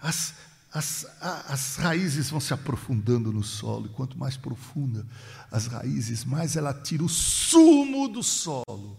as, 0.00 0.34
as, 0.72 1.06
as 1.20 1.74
raízes 1.74 2.30
vão 2.30 2.38
se 2.38 2.54
aprofundando 2.54 3.32
no 3.32 3.42
solo, 3.42 3.86
e 3.86 3.88
quanto 3.88 4.16
mais 4.16 4.36
profunda 4.36 5.04
as 5.50 5.66
raízes, 5.66 6.24
mais 6.24 6.56
ela 6.56 6.72
tira 6.72 7.02
o 7.02 7.08
sumo 7.08 8.08
do 8.08 8.22
solo. 8.22 8.98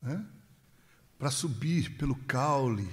Né? 0.00 0.24
Para 1.18 1.30
subir 1.30 1.96
pelo 1.96 2.14
caule, 2.14 2.88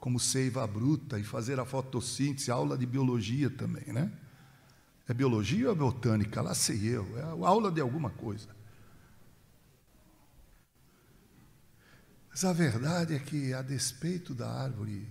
como 0.00 0.18
seiva 0.18 0.66
bruta, 0.66 1.18
e 1.18 1.24
fazer 1.24 1.60
a 1.60 1.64
fotossíntese, 1.64 2.50
aula 2.50 2.78
de 2.78 2.86
biologia 2.86 3.50
também, 3.50 3.92
né? 3.92 4.10
É 5.06 5.14
biologia 5.14 5.66
ou 5.68 5.72
é 5.72 5.74
botânica? 5.74 6.42
Lá 6.42 6.54
sei 6.54 6.88
eu, 6.88 7.18
é 7.18 7.22
aula 7.46 7.70
de 7.70 7.80
alguma 7.80 8.10
coisa. 8.10 8.48
Mas 12.30 12.44
a 12.44 12.52
verdade 12.52 13.14
é 13.14 13.18
que, 13.18 13.52
a 13.52 13.62
despeito 13.62 14.34
da 14.34 14.48
árvore 14.48 15.08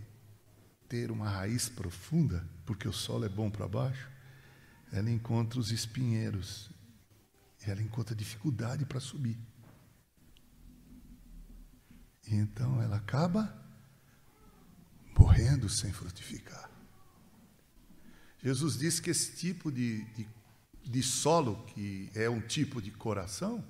ter 0.88 1.12
uma 1.12 1.30
raiz 1.30 1.68
profunda, 1.68 2.48
porque 2.66 2.88
o 2.88 2.94
solo 2.94 3.26
é 3.26 3.30
bom 3.30 3.50
para 3.50 3.68
baixo, 3.68 4.10
ela 4.92 5.10
encontra 5.12 5.60
os 5.60 5.72
espinheiros, 5.72 6.70
ela 7.62 7.82
encontra 7.82 8.16
dificuldade 8.16 8.86
para 8.86 9.00
subir. 9.00 9.38
E 12.28 12.36
então 12.36 12.82
ela 12.82 12.98
acaba 12.98 13.54
morrendo 15.18 15.70
sem 15.70 15.92
frutificar. 15.92 16.70
Jesus 18.44 18.78
disse 18.78 19.02
que 19.02 19.10
esse 19.10 19.36
tipo 19.36 19.72
de, 19.72 20.04
de 20.14 20.28
de 20.90 21.04
solo, 21.04 21.64
que 21.66 22.10
é 22.16 22.30
um 22.30 22.40
tipo 22.40 22.82
de 22.82 22.92
coração, 22.92 23.64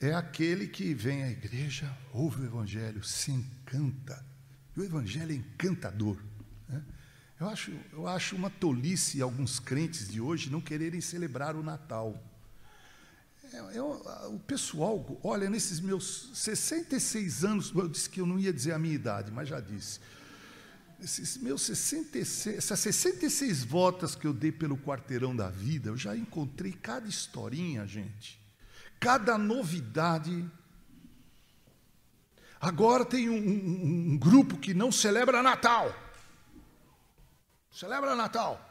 é 0.00 0.12
aquele 0.14 0.66
que 0.66 0.94
vem 0.94 1.22
à 1.22 1.30
igreja, 1.30 1.96
ouve 2.12 2.42
o 2.42 2.44
Evangelho, 2.44 3.02
se 3.04 3.30
encanta. 3.30 4.24
E 4.76 4.80
o 4.80 4.84
Evangelho 4.84 5.32
é 5.32 5.34
encantador. 5.34 6.18
Eu, 7.44 7.50
acho, 7.50 7.72
eu 7.92 8.08
acho 8.08 8.36
uma 8.36 8.48
tolice 8.48 9.20
alguns 9.20 9.60
crentes 9.60 10.08
de 10.08 10.20
hoje 10.20 10.50
não 10.50 10.60
quererem 10.60 11.00
celebrar 11.00 11.54
o 11.54 11.62
Natal. 11.62 12.18
É, 13.52 13.76
é, 13.76 13.82
o 13.82 14.40
pessoal, 14.46 15.20
olha, 15.22 15.50
nesses 15.50 15.78
meus 15.78 16.30
66 16.34 17.44
anos, 17.44 17.72
eu 17.74 17.86
disse 17.86 18.08
que 18.08 18.20
eu 18.20 18.26
não 18.26 18.38
ia 18.38 18.52
dizer 18.52 18.72
a 18.72 18.78
minha 18.78 18.94
idade, 18.94 19.30
mas 19.30 19.48
já 19.48 19.60
disse. 19.60 20.00
Esses 20.98 21.36
meus 21.36 21.60
66, 21.62 22.56
essas 22.56 22.80
66 22.80 23.62
voltas 23.62 24.14
que 24.14 24.26
eu 24.26 24.32
dei 24.32 24.50
pelo 24.50 24.78
quarteirão 24.78 25.36
da 25.36 25.50
vida, 25.50 25.90
eu 25.90 25.96
já 25.98 26.16
encontrei 26.16 26.72
cada 26.72 27.06
historinha, 27.06 27.86
gente 27.86 28.42
cada 29.04 29.36
novidade. 29.36 30.50
Agora 32.58 33.04
tem 33.04 33.28
um, 33.28 33.36
um, 33.36 34.12
um 34.12 34.16
grupo 34.16 34.56
que 34.56 34.72
não 34.72 34.90
celebra 34.90 35.42
Natal. 35.42 36.03
Celebra 37.74 38.14
Natal. 38.14 38.70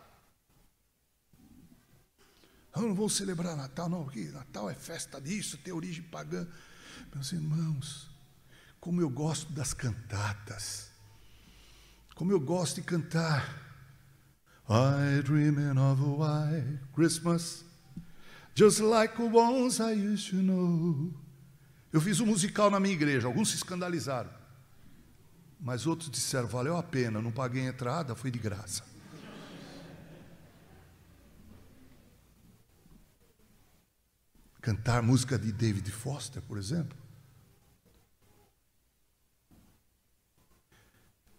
Eu 2.74 2.84
não 2.84 2.96
vou 2.96 3.10
celebrar 3.10 3.56
Natal, 3.58 3.90
não, 3.90 4.06
porque 4.06 4.32
Natal 4.32 4.70
é 4.70 4.74
festa 4.74 5.20
disso, 5.20 5.58
tem 5.58 5.74
origem 5.74 6.02
pagã. 6.04 6.48
Meus 7.14 7.34
irmãos, 7.34 8.10
como 8.80 9.02
eu 9.02 9.10
gosto 9.10 9.52
das 9.52 9.74
cantatas, 9.74 10.90
como 12.16 12.32
eu 12.32 12.40
gosto 12.40 12.76
de 12.78 12.84
cantar. 12.84 13.62
I 14.70 15.22
dreaming 15.22 15.78
of 15.78 16.02
a 16.02 16.48
white 16.48 16.80
Christmas 16.96 17.66
Just 18.56 18.80
like 18.80 19.18
the 19.18 19.24
ones 19.24 19.82
I 19.82 19.92
used 19.92 20.30
to 20.30 20.38
know. 20.38 21.12
Eu 21.92 22.00
fiz 22.00 22.22
um 22.22 22.26
musical 22.26 22.72
na 22.72 22.80
minha 22.80 22.94
igreja, 22.94 23.28
alguns 23.28 23.50
se 23.50 23.58
escandalizaram. 23.58 24.30
Mas 25.60 25.86
outros 25.86 26.10
disseram: 26.10 26.48
valeu 26.48 26.78
a 26.78 26.84
pena, 26.84 27.22
não 27.22 27.32
paguei 27.32 27.64
entrada, 27.64 28.16
foi 28.16 28.32
de 28.32 28.40
graça. 28.40 28.93
Cantar 34.64 35.04
música 35.04 35.38
de 35.38 35.52
David 35.52 35.92
Foster, 35.92 36.42
por 36.42 36.58
exemplo. 36.58 36.98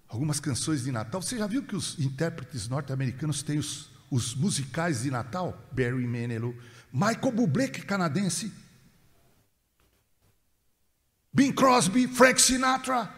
Algumas 0.07 0.39
canções 0.39 0.85
de 0.85 0.93
Natal. 0.93 1.23
Você 1.23 1.39
já 1.39 1.47
viu 1.47 1.63
que 1.63 1.75
os 1.75 1.99
intérpretes 1.99 2.69
norte-americanos 2.69 3.43
têm 3.43 3.59
os, 3.59 3.89
os 4.11 4.35
musicais 4.35 5.05
de 5.05 5.11
Natal? 5.11 5.59
Barry 5.73 6.07
Manilow, 6.07 6.55
Michael 6.93 7.33
Bublé, 7.33 7.69
que 7.69 7.81
é 7.81 7.85
canadense. 7.85 8.53
Bing 11.33 11.55
Crosby, 11.55 12.07
Frank 12.07 12.39
Sinatra. 12.43 13.11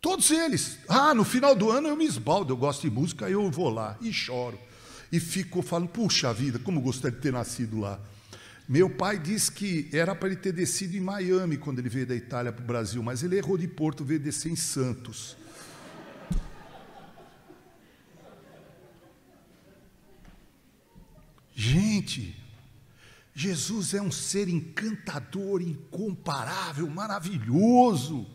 Todos 0.00 0.30
eles. 0.30 0.78
Ah, 0.88 1.12
no 1.12 1.24
final 1.24 1.54
do 1.54 1.70
ano 1.70 1.88
eu 1.88 1.96
me 1.96 2.06
esbaldo, 2.06 2.54
eu 2.54 2.56
gosto 2.56 2.88
de 2.88 2.90
música, 2.90 3.28
eu 3.28 3.50
vou 3.50 3.68
lá 3.68 3.98
e 4.00 4.10
choro. 4.14 4.58
E 5.12 5.20
fico 5.20 5.60
falando, 5.60 5.90
puxa 5.90 6.32
vida, 6.32 6.58
como 6.58 6.80
gostaria 6.80 7.14
de 7.14 7.22
ter 7.22 7.34
nascido 7.34 7.78
lá. 7.78 8.00
Meu 8.66 8.88
pai 8.88 9.18
disse 9.18 9.52
que 9.52 9.90
era 9.92 10.14
para 10.14 10.28
ele 10.28 10.36
ter 10.36 10.52
descido 10.52 10.96
em 10.96 11.00
Miami 11.00 11.58
quando 11.58 11.80
ele 11.80 11.88
veio 11.88 12.06
da 12.06 12.14
Itália 12.14 12.50
para 12.50 12.62
o 12.62 12.66
Brasil, 12.66 13.02
mas 13.02 13.22
ele 13.22 13.36
errou 13.36 13.58
de 13.58 13.68
Porto, 13.68 14.04
veio 14.04 14.18
descer 14.18 14.50
em 14.50 14.56
Santos. 14.56 15.36
Gente, 21.54 22.36
Jesus 23.34 23.94
é 23.94 24.00
um 24.00 24.10
ser 24.10 24.48
encantador, 24.48 25.60
incomparável, 25.60 26.88
maravilhoso. 26.88 28.26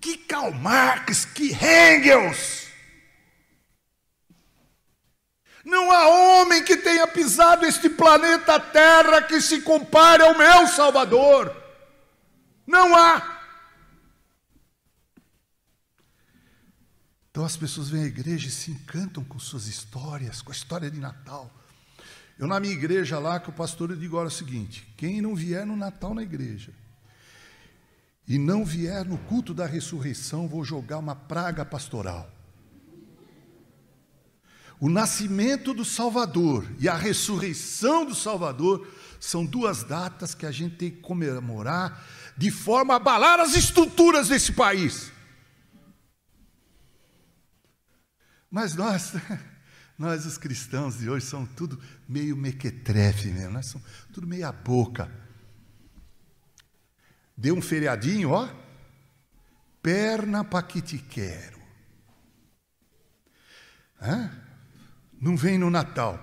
Que 0.00 0.18
Karl 0.18 0.52
Marx, 0.52 1.24
que 1.24 1.52
Engels. 1.52 2.73
Não 5.64 5.90
há 5.90 6.08
homem 6.08 6.62
que 6.62 6.76
tenha 6.76 7.06
pisado 7.06 7.64
este 7.64 7.88
planeta 7.88 8.60
Terra 8.60 9.22
que 9.22 9.40
se 9.40 9.62
compare 9.62 10.22
ao 10.22 10.36
meu 10.36 10.68
Salvador. 10.68 11.56
Não 12.66 12.94
há. 12.94 13.34
Então 17.30 17.44
as 17.44 17.56
pessoas 17.56 17.88
vêm 17.88 18.04
à 18.04 18.06
igreja 18.06 18.46
e 18.46 18.50
se 18.50 18.70
encantam 18.70 19.24
com 19.24 19.38
suas 19.38 19.66
histórias, 19.66 20.40
com 20.40 20.52
a 20.52 20.54
história 20.54 20.90
de 20.90 21.00
Natal. 21.00 21.50
Eu, 22.38 22.46
na 22.46 22.60
minha 22.60 22.72
igreja 22.72 23.18
lá, 23.18 23.40
que 23.40 23.50
o 23.50 23.52
pastor, 23.52 23.90
eu 23.90 23.96
digo: 23.96 24.16
olha 24.16 24.28
o 24.28 24.30
seguinte: 24.30 24.86
quem 24.96 25.20
não 25.20 25.34
vier 25.34 25.64
no 25.64 25.76
Natal 25.76 26.14
na 26.14 26.22
igreja 26.22 26.72
e 28.26 28.38
não 28.38 28.64
vier 28.64 29.04
no 29.04 29.18
culto 29.18 29.52
da 29.52 29.66
ressurreição, 29.66 30.48
vou 30.48 30.64
jogar 30.64 30.98
uma 30.98 31.14
praga 31.14 31.64
pastoral. 31.64 32.30
O 34.84 34.90
nascimento 34.90 35.72
do 35.72 35.82
Salvador 35.82 36.70
e 36.78 36.90
a 36.90 36.94
ressurreição 36.94 38.04
do 38.04 38.14
Salvador 38.14 38.86
são 39.18 39.42
duas 39.42 39.82
datas 39.82 40.34
que 40.34 40.44
a 40.44 40.50
gente 40.50 40.76
tem 40.76 40.90
que 40.90 41.00
comemorar 41.00 42.06
de 42.36 42.50
forma 42.50 42.92
a 42.92 42.98
abalar 42.98 43.40
as 43.40 43.54
estruturas 43.54 44.28
desse 44.28 44.52
país. 44.52 45.10
Mas 48.50 48.74
nós 48.74 49.14
Nós, 49.96 50.26
os 50.26 50.36
cristãos 50.36 50.98
de 50.98 51.08
hoje, 51.08 51.24
somos 51.24 51.48
tudo 51.56 51.80
meio 52.06 52.36
mequetrefe 52.36 53.28
mesmo, 53.28 53.52
nós 53.52 53.64
somos 53.64 53.88
tudo 54.12 54.26
meia 54.26 54.52
boca. 54.52 55.10
Deu 57.34 57.56
um 57.56 57.62
feriadinho, 57.62 58.32
ó. 58.32 58.52
Perna 59.80 60.44
para 60.44 60.62
que 60.62 60.82
te 60.82 60.98
quero. 60.98 61.58
Hã? 64.02 64.43
Não 65.24 65.38
vem 65.38 65.56
no 65.56 65.70
Natal. 65.70 66.22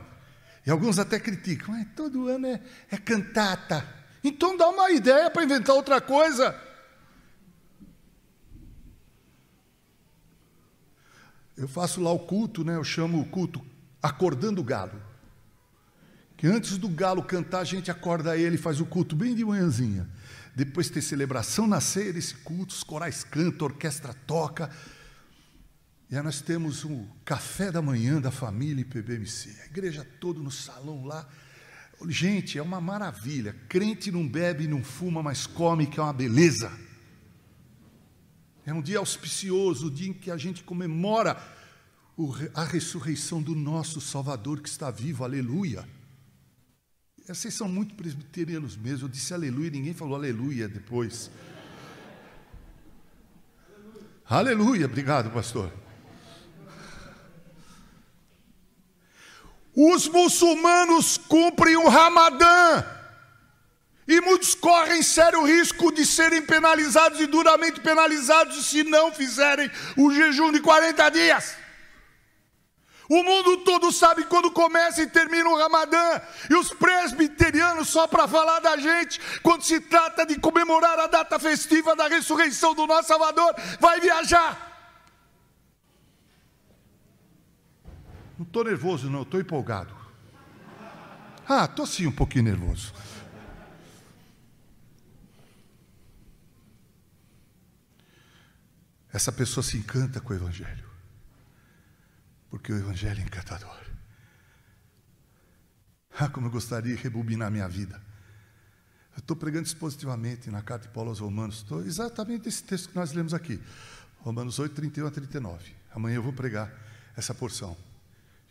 E 0.63 0.69
alguns 0.69 0.99
até 0.99 1.19
criticam, 1.19 1.73
mas 1.73 1.87
todo 1.95 2.27
ano 2.27 2.45
é, 2.45 2.61
é 2.91 2.97
cantata. 2.97 3.83
Então 4.23 4.55
dá 4.55 4.69
uma 4.69 4.91
ideia 4.91 5.27
para 5.31 5.43
inventar 5.43 5.75
outra 5.75 5.99
coisa. 5.99 6.55
Eu 11.57 11.67
faço 11.67 11.99
lá 11.99 12.11
o 12.11 12.19
culto, 12.19 12.63
né? 12.63 12.75
Eu 12.75 12.83
chamo 12.83 13.19
o 13.19 13.25
culto 13.25 13.59
acordando 14.03 14.61
o 14.61 14.63
galo. 14.63 15.01
Que 16.37 16.45
antes 16.45 16.77
do 16.77 16.87
galo 16.87 17.23
cantar, 17.23 17.61
a 17.61 17.63
gente 17.63 17.89
acorda 17.89 18.37
ele, 18.37 18.55
faz 18.55 18.79
o 18.79 18.85
culto 18.85 19.15
bem 19.15 19.33
de 19.33 19.43
manhãzinha. 19.43 20.07
Depois 20.55 20.91
tem 20.91 21.01
celebração 21.01 21.65
na 21.65 21.81
ceia 21.81 22.13
desse 22.13 22.35
culto, 22.35 22.75
os 22.75 22.83
corais 22.83 23.23
cantam, 23.23 23.67
a 23.67 23.71
orquestra 23.71 24.13
toca. 24.27 24.69
E 26.11 26.17
aí 26.17 26.21
nós 26.21 26.41
temos 26.41 26.83
o 26.83 27.07
café 27.23 27.71
da 27.71 27.81
manhã 27.81 28.19
da 28.19 28.31
família 28.31 28.81
IPBMC. 28.81 29.61
A 29.61 29.65
igreja 29.67 30.05
toda 30.19 30.41
no 30.41 30.51
salão 30.51 31.05
lá. 31.05 31.25
Gente, 32.09 32.57
é 32.57 32.61
uma 32.61 32.81
maravilha. 32.81 33.55
Crente 33.69 34.11
não 34.11 34.27
bebe, 34.27 34.67
não 34.67 34.83
fuma, 34.83 35.23
mas 35.23 35.47
come, 35.47 35.87
que 35.87 36.01
é 36.01 36.03
uma 36.03 36.11
beleza. 36.11 36.69
É 38.65 38.73
um 38.73 38.81
dia 38.81 38.99
auspicioso, 38.99 39.87
o 39.87 39.91
dia 39.91 40.09
em 40.09 40.13
que 40.13 40.29
a 40.29 40.35
gente 40.35 40.63
comemora 40.63 41.41
a 42.53 42.65
ressurreição 42.65 43.41
do 43.41 43.55
nosso 43.55 44.01
Salvador 44.01 44.59
que 44.59 44.67
está 44.67 44.91
vivo, 44.91 45.23
aleluia. 45.23 45.87
Vocês 47.25 47.53
são 47.53 47.69
muito 47.69 47.95
presbiterianos 47.95 48.75
mesmo, 48.75 49.05
eu 49.05 49.09
disse 49.09 49.33
aleluia, 49.33 49.69
ninguém 49.69 49.93
falou 49.93 50.15
aleluia 50.15 50.67
depois. 50.67 51.31
Aleluia, 54.25 54.53
aleluia 54.53 54.85
obrigado, 54.85 55.31
pastor. 55.31 55.80
Os 59.75 60.07
muçulmanos 60.07 61.17
cumprem 61.17 61.77
o 61.77 61.87
Ramadã. 61.87 62.83
E 64.07 64.19
muitos 64.19 64.53
correm 64.53 65.01
sério 65.01 65.43
risco 65.43 65.91
de 65.91 66.05
serem 66.05 66.41
penalizados 66.41 67.19
e 67.21 67.27
duramente 67.27 67.79
penalizados 67.79 68.65
se 68.65 68.83
não 68.83 69.11
fizerem 69.11 69.71
o 69.95 70.11
jejum 70.11 70.51
de 70.51 70.59
40 70.59 71.09
dias. 71.09 71.55
O 73.07 73.23
mundo 73.23 73.57
todo 73.57 73.91
sabe 73.91 74.23
quando 74.23 74.49
começa 74.51 75.01
e 75.01 75.07
termina 75.07 75.49
o 75.49 75.57
Ramadã. 75.57 76.21
E 76.49 76.55
os 76.55 76.69
presbiterianos, 76.73 77.89
só 77.89 78.07
para 78.07 78.25
falar 78.25 78.59
da 78.59 78.77
gente, 78.77 79.19
quando 79.43 79.63
se 79.63 79.81
trata 79.81 80.25
de 80.25 80.39
comemorar 80.39 80.97
a 80.97 81.07
data 81.07 81.37
festiva 81.37 81.93
da 81.93 82.07
ressurreição 82.07 82.73
do 82.73 82.87
nosso 82.87 83.09
Salvador, 83.09 83.53
vai 83.81 83.99
viajar. 83.99 84.70
Não 88.41 88.47
estou 88.47 88.63
nervoso, 88.63 89.07
não, 89.07 89.21
estou 89.21 89.39
empolgado. 89.39 89.95
Ah, 91.47 91.65
estou 91.65 91.85
sim 91.85 92.07
um 92.07 92.11
pouquinho 92.11 92.45
nervoso. 92.45 92.91
Essa 99.13 99.31
pessoa 99.31 99.63
se 99.63 99.77
encanta 99.77 100.19
com 100.19 100.33
o 100.33 100.35
Evangelho, 100.35 100.89
porque 102.49 102.73
o 102.73 102.77
Evangelho 102.77 103.19
é 103.19 103.23
encantador. 103.23 103.79
Ah, 106.17 106.27
como 106.27 106.47
eu 106.47 106.51
gostaria 106.51 106.95
de 106.95 107.01
rebobinar 107.03 107.51
minha 107.51 107.67
vida. 107.67 108.01
Eu 109.15 109.19
estou 109.19 109.37
pregando 109.37 109.67
expositivamente 109.67 110.49
na 110.49 110.63
carta 110.63 110.87
de 110.87 110.93
Paulo 110.95 111.11
aos 111.11 111.19
Romanos. 111.19 111.57
Estou 111.57 111.85
exatamente 111.85 112.49
esse 112.49 112.63
texto 112.63 112.89
que 112.89 112.95
nós 112.95 113.13
lemos 113.13 113.35
aqui. 113.35 113.61
Romanos 114.21 114.57
8, 114.57 114.73
31 114.73 115.05
a 115.05 115.11
39. 115.11 115.75
Amanhã 115.93 116.15
eu 116.15 116.23
vou 116.23 116.33
pregar 116.33 116.73
essa 117.15 117.35
porção. 117.35 117.77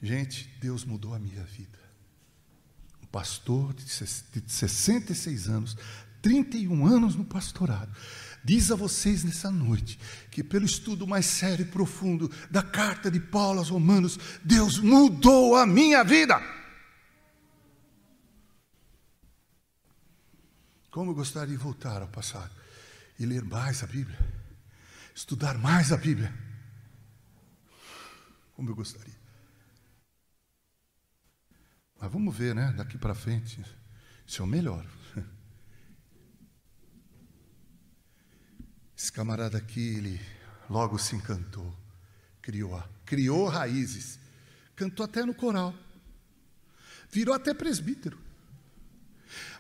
Gente, 0.03 0.49
Deus 0.61 0.85
mudou 0.85 1.15
a 1.15 1.19
minha 1.19 1.45
vida. 1.45 1.79
Um 3.03 3.07
pastor 3.07 3.75
de 3.75 3.85
66 3.85 5.49
anos, 5.49 5.77
31 6.23 6.87
anos 6.87 7.15
no 7.15 7.25
pastorado, 7.25 7.95
diz 8.43 8.71
a 8.71 8.77
vocês 8.77 9.25
nessa 9.25 9.51
noite 9.51 9.99
que, 10.31 10.43
pelo 10.43 10.65
estudo 10.65 11.07
mais 11.07 11.27
sério 11.27 11.67
e 11.67 11.69
profundo 11.69 12.31
da 12.51 12.63
carta 12.63 13.11
de 13.11 13.21
Paulo 13.21 13.59
aos 13.59 13.69
Romanos, 13.69 14.19
Deus 14.43 14.79
mudou 14.79 15.55
a 15.55 15.67
minha 15.67 16.03
vida. 16.03 16.41
Como 20.91 21.11
eu 21.11 21.15
gostaria 21.15 21.57
de 21.57 21.63
voltar 21.63 22.01
ao 22.01 22.09
passado 22.09 22.51
e 23.19 23.27
ler 23.27 23.45
mais 23.45 23.83
a 23.83 23.87
Bíblia, 23.87 24.19
estudar 25.15 25.59
mais 25.59 25.93
a 25.93 25.97
Bíblia. 25.97 26.35
Como 28.55 28.71
eu 28.71 28.75
gostaria. 28.75 29.20
Mas 32.01 32.11
vamos 32.11 32.35
ver, 32.35 32.55
né? 32.55 32.73
Daqui 32.77 32.97
para 32.97 33.15
frente, 33.15 33.63
se 34.27 34.41
eu 34.41 34.47
melhoro. 34.47 34.89
Esse 38.97 39.13
camarada 39.13 39.59
aqui, 39.59 39.97
ele 39.97 40.19
logo 40.69 40.97
se 40.99 41.15
encantou, 41.15 41.77
criou, 42.41 42.83
criou 43.05 43.49
raízes, 43.49 44.19
cantou 44.75 45.05
até 45.05 45.25
no 45.25 45.35
coral, 45.35 45.75
virou 47.11 47.35
até 47.35 47.53
presbítero, 47.53 48.19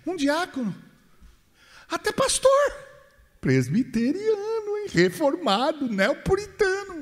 um 0.07 0.16
diácono, 0.16 0.74
até 1.90 2.11
pastor, 2.11 2.50
presbiteriano, 3.40 4.79
hein? 4.79 4.87
reformado, 4.90 5.88
neopuritano. 5.88 7.00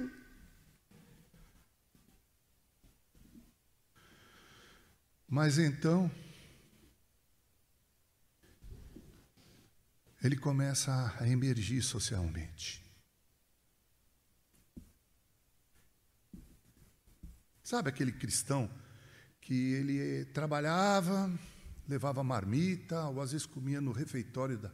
Mas 5.30 5.58
então, 5.58 6.10
ele 10.24 10.36
começa 10.36 11.14
a 11.20 11.28
emergir 11.28 11.82
socialmente. 11.82 12.82
Sabe 17.62 17.90
aquele 17.90 18.10
cristão 18.10 18.70
que 19.42 19.74
ele 19.74 20.24
trabalhava, 20.32 21.30
levava 21.86 22.24
marmita, 22.24 23.04
ou 23.08 23.20
às 23.20 23.32
vezes 23.32 23.46
comia 23.46 23.82
no 23.82 23.92
refeitório 23.92 24.56
da, 24.56 24.72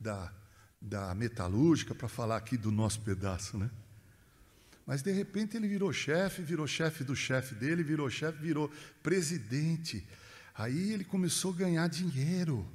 da, 0.00 0.34
da 0.80 1.14
metalúrgica, 1.14 1.94
para 1.94 2.08
falar 2.08 2.38
aqui 2.38 2.56
do 2.56 2.72
nosso 2.72 3.02
pedaço, 3.02 3.58
né? 3.58 3.70
Mas 4.90 5.02
de 5.02 5.12
repente 5.12 5.56
ele 5.56 5.68
virou 5.68 5.92
chefe, 5.92 6.42
virou 6.42 6.66
chefe 6.66 7.04
do 7.04 7.14
chefe 7.14 7.54
dele, 7.54 7.80
virou 7.80 8.10
chefe, 8.10 8.42
virou 8.42 8.68
presidente. 9.04 10.04
Aí 10.52 10.90
ele 10.90 11.04
começou 11.04 11.52
a 11.52 11.56
ganhar 11.58 11.88
dinheiro. 11.88 12.68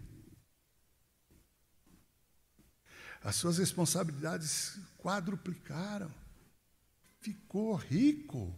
As 3.21 3.35
suas 3.35 3.57
responsabilidades 3.57 4.79
quadruplicaram. 4.97 6.09
Ficou 7.19 7.75
rico. 7.75 8.57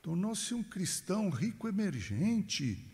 Tornou-se 0.00 0.54
um 0.54 0.62
cristão 0.62 1.28
rico 1.28 1.68
emergente. 1.68 2.90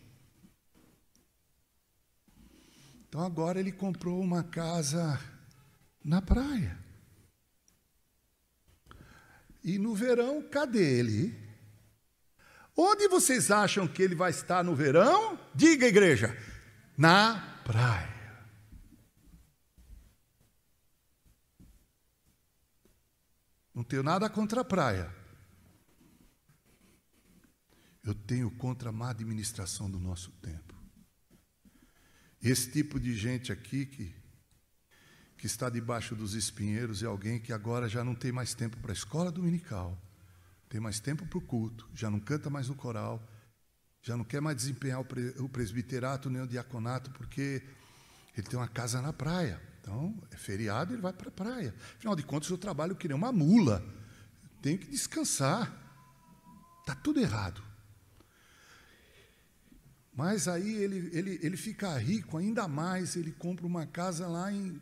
Então 3.09 3.21
agora 3.21 3.61
ele 3.61 3.71
comprou 3.71 4.21
uma 4.21 4.43
casa 4.43 5.21
na 6.05 6.21
praia. 6.21 6.86
E 9.67 9.79
no 9.79 9.97
verão, 9.97 10.49
cadê 10.49 11.01
ele? 11.01 11.37
Onde 12.77 13.09
vocês 13.09 13.51
acham 13.51 13.89
que 13.89 14.01
ele 14.01 14.15
vai 14.15 14.31
estar 14.31 14.63
no 14.63 14.77
verão? 14.77 15.37
Diga, 15.53 15.89
igreja. 15.89 16.39
Na 16.97 17.61
praia. 17.65 18.15
Não 23.75 23.83
tenho 23.83 24.05
nada 24.05 24.31
contra 24.31 24.61
a 24.61 24.65
praia. 24.65 25.13
Eu 28.05 28.15
tenho 28.15 28.49
contra 28.53 28.91
a 28.91 28.93
má 28.93 29.11
administração 29.11 29.91
do 29.91 29.99
nosso 29.99 30.31
tempo. 30.41 30.77
Esse 32.41 32.71
tipo 32.71 33.01
de 33.01 33.17
gente 33.17 33.51
aqui 33.51 33.85
que, 33.85 34.15
que 35.37 35.47
está 35.47 35.69
debaixo 35.69 36.15
dos 36.15 36.35
espinheiros 36.35 37.03
é 37.03 37.07
alguém 37.07 37.39
que 37.39 37.53
agora 37.53 37.89
já 37.89 38.03
não 38.03 38.15
tem 38.15 38.33
mais 38.33 38.55
tempo 38.55 38.77
para 38.79 38.93
a 38.93 38.95
escola 38.95 39.31
dominical, 39.31 39.97
tem 40.69 40.81
mais 40.81 40.99
tempo 40.99 41.27
para 41.27 41.39
o 41.39 41.43
culto, 41.43 41.89
já 41.95 42.11
não 42.11 42.19
canta 42.19 42.49
mais 42.49 42.69
no 42.69 42.75
coral, 42.75 43.23
já 44.03 44.17
não 44.17 44.25
quer 44.25 44.41
mais 44.41 44.57
desempenhar 44.57 45.01
o 45.01 45.49
presbiterato 45.49 46.31
nem 46.31 46.43
o 46.43 46.47
diaconato, 46.47 47.11
porque 47.11 47.63
ele 48.37 48.47
tem 48.47 48.59
uma 48.59 48.69
casa 48.69 49.03
na 49.03 49.13
praia. 49.13 49.61
Então, 49.81 50.17
é 50.31 50.37
feriado, 50.37 50.93
ele 50.93 51.03
vai 51.03 51.13
para 51.13 51.29
a 51.29 51.33
praia. 51.33 51.75
Afinal 51.97 52.17
de 52.17 52.23
contas, 52.23 52.51
eu 52.51 52.59
trabalho 52.59 52.97
que 52.97 53.09
nem 53.09 53.17
uma 53.17 53.33
mula. 53.33 53.85
Tenho 54.61 54.79
que 54.79 54.89
descansar. 54.89 55.73
Está 56.81 56.95
tudo 56.95 57.21
errado. 57.21 57.63
Mas 60.13 60.49
aí 60.49 60.75
ele, 60.75 61.11
ele, 61.13 61.39
ele 61.43 61.57
fica 61.57 61.97
rico 61.99 62.37
ainda 62.37 62.67
mais, 62.67 63.17
ele 63.17 63.33
compra 63.33 63.67
uma 63.67 63.87
casa 63.87 64.27
lá 64.27 64.51
em, 64.51 64.81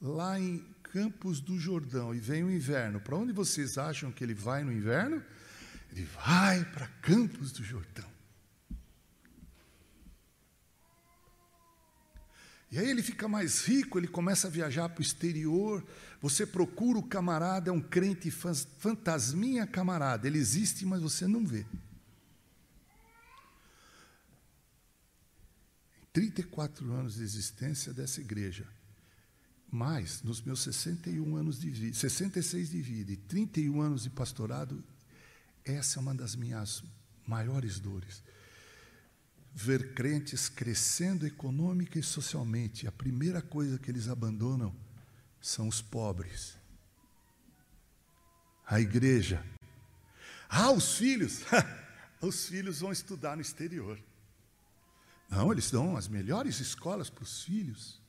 lá 0.00 0.38
em 0.38 0.64
Campos 0.82 1.40
do 1.40 1.58
Jordão 1.58 2.14
e 2.14 2.18
vem 2.18 2.44
o 2.44 2.50
inverno. 2.50 3.00
Para 3.00 3.16
onde 3.16 3.32
vocês 3.32 3.76
acham 3.76 4.10
que 4.10 4.24
ele 4.24 4.34
vai 4.34 4.64
no 4.64 4.72
inverno? 4.72 5.22
Ele 5.92 6.04
vai 6.04 6.64
para 6.64 6.86
Campos 7.02 7.52
do 7.52 7.62
Jordão. 7.62 8.08
E 12.70 12.78
aí 12.78 12.88
ele 12.88 13.02
fica 13.02 13.26
mais 13.26 13.64
rico, 13.64 13.98
ele 13.98 14.08
começa 14.08 14.46
a 14.46 14.50
viajar 14.50 14.88
para 14.90 15.00
o 15.00 15.02
exterior. 15.02 15.84
Você 16.20 16.46
procura 16.46 16.98
o 16.98 17.02
camarada, 17.02 17.70
é 17.70 17.72
um 17.72 17.80
crente 17.80 18.30
fantasminha 18.30 19.66
camarada. 19.66 20.26
Ele 20.26 20.38
existe, 20.38 20.84
mas 20.84 21.00
você 21.00 21.26
não 21.26 21.46
vê. 21.46 21.64
34 26.12 26.92
anos 26.92 27.14
de 27.14 27.22
existência 27.22 27.92
dessa 27.94 28.20
igreja, 28.20 28.66
mais 29.70 30.22
nos 30.22 30.40
meus 30.40 30.60
61 30.62 31.36
anos 31.36 31.60
de 31.60 31.70
vida, 31.70 31.94
66 31.96 32.70
de 32.70 32.80
vida 32.80 33.12
e 33.12 33.16
31 33.16 33.80
anos 33.80 34.02
de 34.02 34.10
pastorado, 34.10 34.82
essa 35.64 35.98
é 35.98 36.02
uma 36.02 36.14
das 36.14 36.34
minhas 36.34 36.82
maiores 37.26 37.78
dores 37.78 38.22
ver 39.60 39.92
crentes 39.92 40.48
crescendo 40.48 41.26
econômica 41.26 41.98
e 41.98 42.02
socialmente, 42.02 42.86
a 42.86 42.92
primeira 42.92 43.42
coisa 43.42 43.76
que 43.76 43.90
eles 43.90 44.06
abandonam 44.06 44.72
são 45.40 45.66
os 45.66 45.82
pobres. 45.82 46.56
A 48.64 48.80
igreja. 48.80 49.44
Ah, 50.48 50.70
os 50.70 50.96
filhos. 50.96 51.40
os 52.22 52.46
filhos 52.46 52.78
vão 52.78 52.92
estudar 52.92 53.34
no 53.34 53.42
exterior. 53.42 53.98
Não, 55.28 55.50
eles 55.50 55.72
dão 55.72 55.96
as 55.96 56.06
melhores 56.06 56.60
escolas 56.60 57.10
para 57.10 57.24
os 57.24 57.42
filhos. 57.42 58.00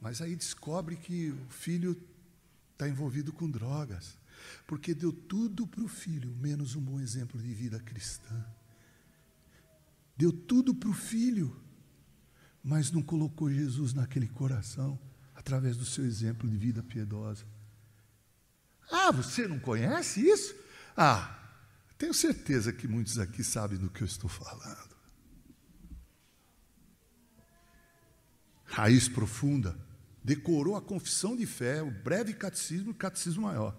Mas 0.00 0.22
aí 0.22 0.34
descobre 0.34 0.96
que 0.96 1.30
o 1.30 1.50
filho 1.50 2.00
está 2.72 2.88
envolvido 2.88 3.32
com 3.32 3.50
drogas, 3.50 4.16
porque 4.66 4.94
deu 4.94 5.12
tudo 5.12 5.66
para 5.66 5.82
o 5.82 5.88
filho, 5.88 6.34
menos 6.36 6.74
um 6.74 6.80
bom 6.80 6.98
exemplo 6.98 7.40
de 7.40 7.52
vida 7.52 7.78
cristã 7.80 8.46
deu 10.20 10.30
tudo 10.30 10.74
para 10.74 10.90
o 10.90 10.92
filho, 10.92 11.58
mas 12.62 12.90
não 12.90 13.00
colocou 13.00 13.50
Jesus 13.50 13.94
naquele 13.94 14.28
coração 14.28 15.00
através 15.34 15.78
do 15.78 15.84
seu 15.86 16.04
exemplo 16.04 16.46
de 16.46 16.58
vida 16.58 16.82
piedosa. 16.82 17.46
Ah, 18.90 19.10
você 19.10 19.48
não 19.48 19.58
conhece 19.58 20.20
isso? 20.20 20.54
Ah, 20.94 21.38
tenho 21.96 22.12
certeza 22.12 22.70
que 22.70 22.86
muitos 22.86 23.18
aqui 23.18 23.42
sabem 23.42 23.78
do 23.78 23.88
que 23.88 24.02
eu 24.02 24.06
estou 24.06 24.28
falando. 24.28 24.94
Raiz 28.66 29.08
profunda, 29.08 29.74
decorou 30.22 30.76
a 30.76 30.82
confissão 30.82 31.34
de 31.36 31.46
fé, 31.46 31.82
o 31.82 31.90
breve 31.90 32.34
catecismo 32.34 32.88
e 32.88 32.92
o 32.92 32.94
catecismo 32.94 33.42
maior. 33.42 33.76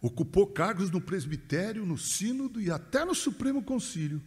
Ocupou 0.00 0.46
cargos 0.46 0.90
no 0.90 1.00
presbitério, 1.00 1.84
no 1.84 1.98
sínodo 1.98 2.60
e 2.60 2.70
até 2.70 3.04
no 3.04 3.14
Supremo 3.14 3.62
Concílio. 3.62 4.22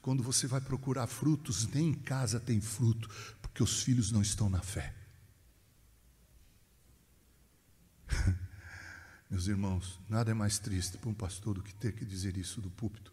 Quando 0.00 0.22
você 0.22 0.46
vai 0.46 0.60
procurar 0.60 1.08
frutos, 1.08 1.66
nem 1.66 1.88
em 1.88 1.94
casa 1.94 2.38
tem 2.38 2.60
fruto, 2.60 3.08
porque 3.42 3.60
os 3.60 3.82
filhos 3.82 4.12
não 4.12 4.22
estão 4.22 4.48
na 4.48 4.60
fé. 4.60 4.94
Meus 9.28 9.48
irmãos, 9.48 9.98
nada 10.08 10.30
é 10.30 10.34
mais 10.34 10.60
triste 10.60 10.96
para 10.96 11.10
um 11.10 11.14
pastor 11.14 11.54
do 11.54 11.62
que 11.62 11.74
ter 11.74 11.92
que 11.92 12.04
dizer 12.04 12.36
isso 12.36 12.60
do 12.60 12.70
púlpito. 12.70 13.12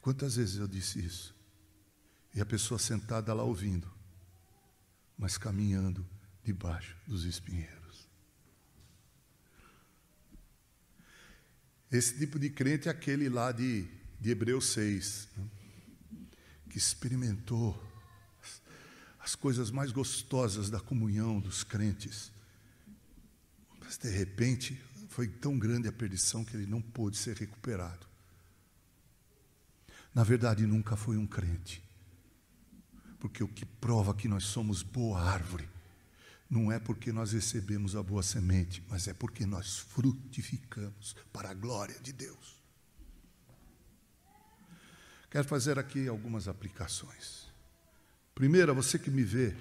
Quantas 0.00 0.36
vezes 0.36 0.56
eu 0.56 0.68
disse 0.68 0.98
isso? 0.98 1.34
E 2.34 2.40
a 2.40 2.46
pessoa 2.46 2.78
sentada 2.78 3.32
lá 3.32 3.42
ouvindo, 3.42 3.90
mas 5.16 5.36
caminhando 5.36 6.06
debaixo 6.44 6.96
dos 7.06 7.24
espinheiros. 7.24 8.08
Esse 11.90 12.18
tipo 12.18 12.38
de 12.38 12.50
crente 12.50 12.88
é 12.88 12.90
aquele 12.90 13.28
lá 13.28 13.50
de, 13.50 13.88
de 14.20 14.30
Hebreus 14.30 14.66
6, 14.72 15.28
né? 15.36 15.48
que 16.68 16.76
experimentou 16.76 17.74
as, 18.42 18.62
as 19.20 19.34
coisas 19.34 19.70
mais 19.70 19.90
gostosas 19.90 20.68
da 20.68 20.80
comunhão 20.80 21.40
dos 21.40 21.64
crentes 21.64 22.30
mas 23.88 23.96
de 23.96 24.10
repente 24.10 24.78
foi 25.08 25.26
tão 25.26 25.58
grande 25.58 25.88
a 25.88 25.92
perdição 25.92 26.44
que 26.44 26.54
ele 26.54 26.66
não 26.66 26.82
pôde 26.82 27.16
ser 27.16 27.34
recuperado. 27.38 28.06
Na 30.14 30.24
verdade, 30.24 30.66
nunca 30.66 30.96
foi 30.96 31.16
um 31.16 31.26
crente. 31.26 31.82
Porque 33.18 33.42
o 33.42 33.48
que 33.48 33.66
prova 33.66 34.14
que 34.14 34.28
nós 34.28 34.44
somos 34.44 34.82
boa 34.82 35.20
árvore 35.20 35.68
não 36.48 36.72
é 36.72 36.78
porque 36.78 37.12
nós 37.12 37.32
recebemos 37.32 37.94
a 37.94 38.02
boa 38.02 38.22
semente, 38.22 38.82
mas 38.88 39.06
é 39.06 39.12
porque 39.12 39.44
nós 39.44 39.78
frutificamos 39.78 41.14
para 41.32 41.50
a 41.50 41.54
glória 41.54 41.98
de 42.00 42.12
Deus. 42.12 42.56
Quero 45.30 45.46
fazer 45.46 45.78
aqui 45.78 46.08
algumas 46.08 46.48
aplicações. 46.48 47.48
Primeira, 48.34 48.72
você 48.72 48.98
que 48.98 49.10
me 49.10 49.22
vê 49.22 49.54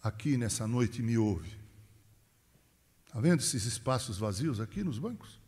aqui 0.00 0.36
nessa 0.36 0.66
noite 0.66 1.00
e 1.00 1.02
me 1.02 1.18
ouve. 1.18 1.58
Está 3.06 3.18
vendo 3.20 3.40
esses 3.40 3.64
espaços 3.64 4.18
vazios 4.18 4.60
aqui 4.60 4.84
nos 4.84 4.98
bancos? 4.98 5.40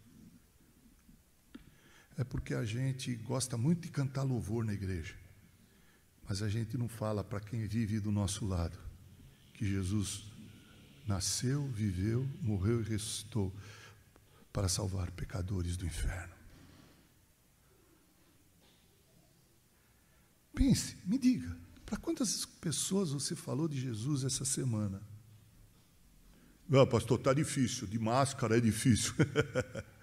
É 2.19 2.25
porque 2.25 2.55
a 2.55 2.65
gente 2.65 3.15
gosta 3.17 3.57
muito 3.57 3.83
de 3.83 3.91
cantar 3.91 4.23
louvor 4.23 4.65
na 4.65 4.73
igreja, 4.73 5.15
mas 6.29 6.43
a 6.43 6.49
gente 6.49 6.79
não 6.79 6.89
fala 6.89 7.23
para 7.23 7.41
quem 7.41 7.67
vive 7.67 8.01
do 8.01 8.11
nosso 8.11 8.47
lado 8.47 8.79
que 9.53 9.67
Jesus 9.67 10.25
nasceu, 11.07 11.67
viveu, 11.69 12.29
morreu 12.43 12.81
e 12.81 12.85
ressuscitou 12.85 13.55
para 14.53 14.69
salvar 14.69 15.11
pecadores 15.11 15.77
do 15.77 15.87
inferno. 15.87 16.35
Pense, 20.55 20.97
me 21.05 21.19
diga, 21.19 21.55
para 21.85 21.99
quantas 21.99 22.47
pessoas 22.47 23.11
você 23.11 23.37
falou 23.37 23.69
de 23.69 23.79
Jesus 23.79 24.25
essa 24.25 24.45
semana? 24.45 25.03
Não, 26.69 26.87
pastor, 26.87 27.19
está 27.19 27.33
difícil, 27.33 27.87
de 27.87 27.99
máscara 27.99 28.57
é 28.57 28.61
difícil. 28.61 29.15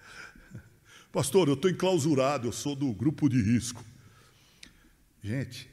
pastor, 1.14 1.46
eu 1.46 1.54
estou 1.54 1.70
enclausurado, 1.70 2.48
eu 2.48 2.52
sou 2.52 2.74
do 2.74 2.92
grupo 2.92 3.28
de 3.28 3.40
risco. 3.40 3.84
Gente, 5.22 5.70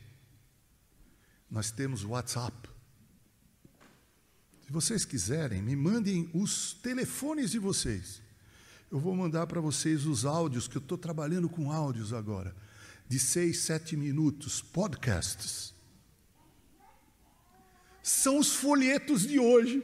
nós 1.49 1.71
temos 1.71 2.03
WhatsApp. 2.03 2.69
Se 4.63 4.71
vocês 4.71 5.03
quiserem, 5.03 5.59
me 5.59 5.75
mandem 5.75 6.29
os 6.31 6.73
telefones 6.75 7.49
de 7.49 7.57
vocês. 7.57 8.21
Eu 8.91 8.99
vou 8.99 9.15
mandar 9.15 9.47
para 9.47 9.59
vocês 9.59 10.05
os 10.05 10.25
áudios, 10.25 10.67
que 10.67 10.77
eu 10.77 10.81
estou 10.81 10.97
trabalhando 10.97 11.49
com 11.49 11.71
áudios 11.71 12.13
agora, 12.13 12.55
de 13.07 13.17
seis, 13.17 13.61
sete 13.61 13.97
minutos, 13.97 14.61
podcasts. 14.61 15.73
São 18.03 18.37
os 18.37 18.53
folhetos 18.53 19.23
de 19.23 19.39
hoje. 19.39 19.83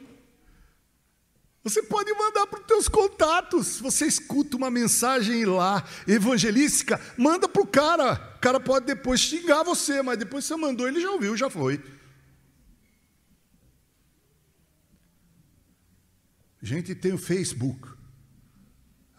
Você 1.64 1.82
pode 1.82 2.12
mandar 2.12 2.46
para 2.46 2.60
os 2.60 2.66
teus 2.66 2.88
contatos. 2.88 3.80
Você 3.80 4.06
escuta 4.06 4.56
uma 4.56 4.70
mensagem 4.70 5.44
lá, 5.44 5.84
evangelística, 6.06 7.00
manda 7.16 7.48
para 7.48 7.62
o 7.62 7.66
cara. 7.66 8.34
O 8.36 8.40
cara 8.40 8.60
pode 8.60 8.86
depois 8.86 9.20
xingar 9.20 9.64
você, 9.64 10.00
mas 10.02 10.18
depois 10.18 10.44
você 10.44 10.56
mandou, 10.56 10.86
ele 10.86 11.00
já 11.00 11.10
ouviu, 11.10 11.36
já 11.36 11.50
foi. 11.50 11.82
Gente, 16.62 16.94
tem 16.94 17.12
o 17.12 17.18
Facebook. 17.18 17.88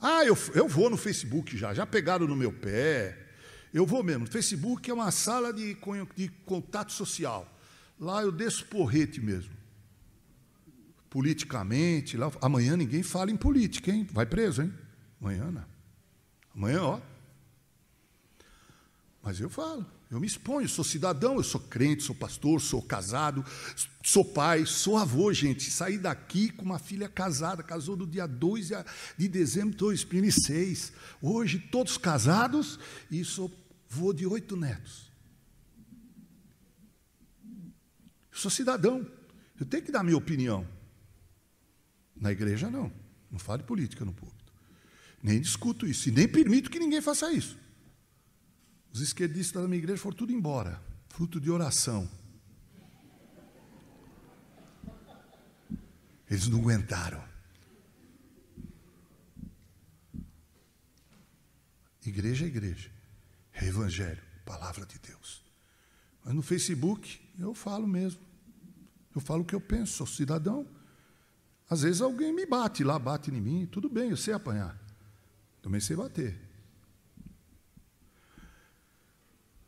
Ah, 0.02 0.24
eu, 0.24 0.38
eu 0.54 0.68
vou 0.68 0.90
no 0.90 0.98
Facebook 0.98 1.58
já, 1.58 1.74
já 1.74 1.86
pegaram 1.86 2.26
no 2.26 2.36
meu 2.36 2.54
pé. 2.54 3.18
Eu 3.74 3.86
vou 3.86 4.02
mesmo. 4.02 4.24
O 4.24 4.32
Facebook 4.32 4.90
é 4.90 4.94
uma 4.94 5.12
sala 5.12 5.54
de, 5.54 5.78
de 6.16 6.30
contato 6.46 6.94
social. 6.94 7.48
Lá 8.00 8.22
eu 8.22 8.32
desço 8.32 8.66
porrete 8.66 9.20
mesmo 9.20 9.59
politicamente. 11.10 12.18
Lá, 12.18 12.32
amanhã 12.42 12.78
ninguém 12.78 13.04
fala 13.04 13.32
em 13.32 13.38
política, 13.38 13.92
hein? 13.92 14.08
Vai 14.12 14.26
preso, 14.26 14.62
hein? 14.62 14.74
Amanhã 15.20 15.52
não. 15.52 15.66
Amanhã, 16.56 16.82
ó. 16.82 17.00
Mas 19.22 19.40
eu 19.40 19.50
falo, 19.50 19.86
eu 20.10 20.20
me 20.20 20.26
exponho, 20.26 20.68
sou 20.68 20.84
cidadão, 20.84 21.36
eu 21.36 21.44
sou 21.44 21.60
crente, 21.60 22.04
sou 22.04 22.16
pastor, 22.16 22.62
sou 22.62 22.82
casado, 22.82 23.46
sou 24.04 24.24
pai, 24.24 24.66
sou 24.66 24.98
avô, 24.98 25.32
gente. 25.34 25.70
Saí 25.70 25.98
daqui 25.98 26.50
com 26.50 26.64
uma 26.64 26.80
filha 26.80 27.10
casada, 27.10 27.62
casou 27.62 27.96
no 27.98 28.08
dia 28.08 28.26
2 28.26 28.72
de 29.18 29.28
dezembro 29.28 29.72
de 29.72 29.78
2006. 29.78 30.94
Hoje, 31.22 31.60
todos 31.60 31.98
casados 31.98 32.80
e 33.12 33.24
sou 33.26 33.52
vô 33.88 34.14
de 34.14 34.26
oito 34.26 34.56
netos. 34.56 35.12
Eu 38.32 38.38
sou 38.38 38.50
cidadão, 38.50 39.06
eu 39.60 39.66
tenho 39.66 39.84
que 39.84 39.92
dar 39.92 40.04
minha 40.04 40.18
opinião. 40.18 40.66
Na 42.20 42.32
igreja, 42.32 42.70
não. 42.70 42.92
Não 43.32 43.40
falo 43.40 43.60
de 43.60 43.64
política 43.66 44.04
no 44.04 44.14
púlpito. 44.14 44.52
Nem 45.22 45.40
discuto 45.40 45.86
isso. 45.86 46.10
E 46.10 46.12
nem 46.12 46.28
permito 46.28 46.70
que 46.70 46.80
ninguém 46.80 47.02
faça 47.02 47.32
isso. 47.32 47.58
Os 48.92 49.02
esquerdistas 49.02 49.62
da 49.62 49.68
minha 49.68 49.80
igreja 49.80 50.02
foram 50.02 50.18
tudo 50.18 50.32
embora. 50.32 50.82
Fruto 51.08 51.40
de 51.40 51.50
oração. 51.50 52.10
Eles 56.30 56.48
não 56.48 56.60
aguentaram. 56.60 57.24
Igreja 62.06 62.46
é 62.46 62.48
igreja. 62.48 62.92
É 63.54 63.66
evangelho, 63.66 64.22
palavra 64.46 64.86
de 64.86 64.98
Deus. 65.00 65.44
Mas 66.24 66.34
no 66.34 66.42
Facebook 66.42 67.20
eu 67.38 67.54
falo 67.54 67.88
mesmo. 67.88 68.22
Eu 69.14 69.22
falo 69.22 69.42
o 69.42 69.46
que 69.46 69.56
eu 69.56 69.62
penso, 69.62 69.94
sou 69.94 70.08
cidadão. 70.08 70.66
Às 71.70 71.84
vezes 71.84 72.02
alguém 72.02 72.34
me 72.34 72.46
bate 72.46 72.84
lá, 72.84 72.98
bate 72.98 73.30
em 73.30 73.40
mim, 73.40 73.68
tudo 73.68 73.88
bem, 73.88 74.10
eu 74.10 74.18
sei 74.18 74.34
apanhar. 74.34 74.76
Também 75.62 75.80
sei 75.80 75.96
bater. 75.96 76.40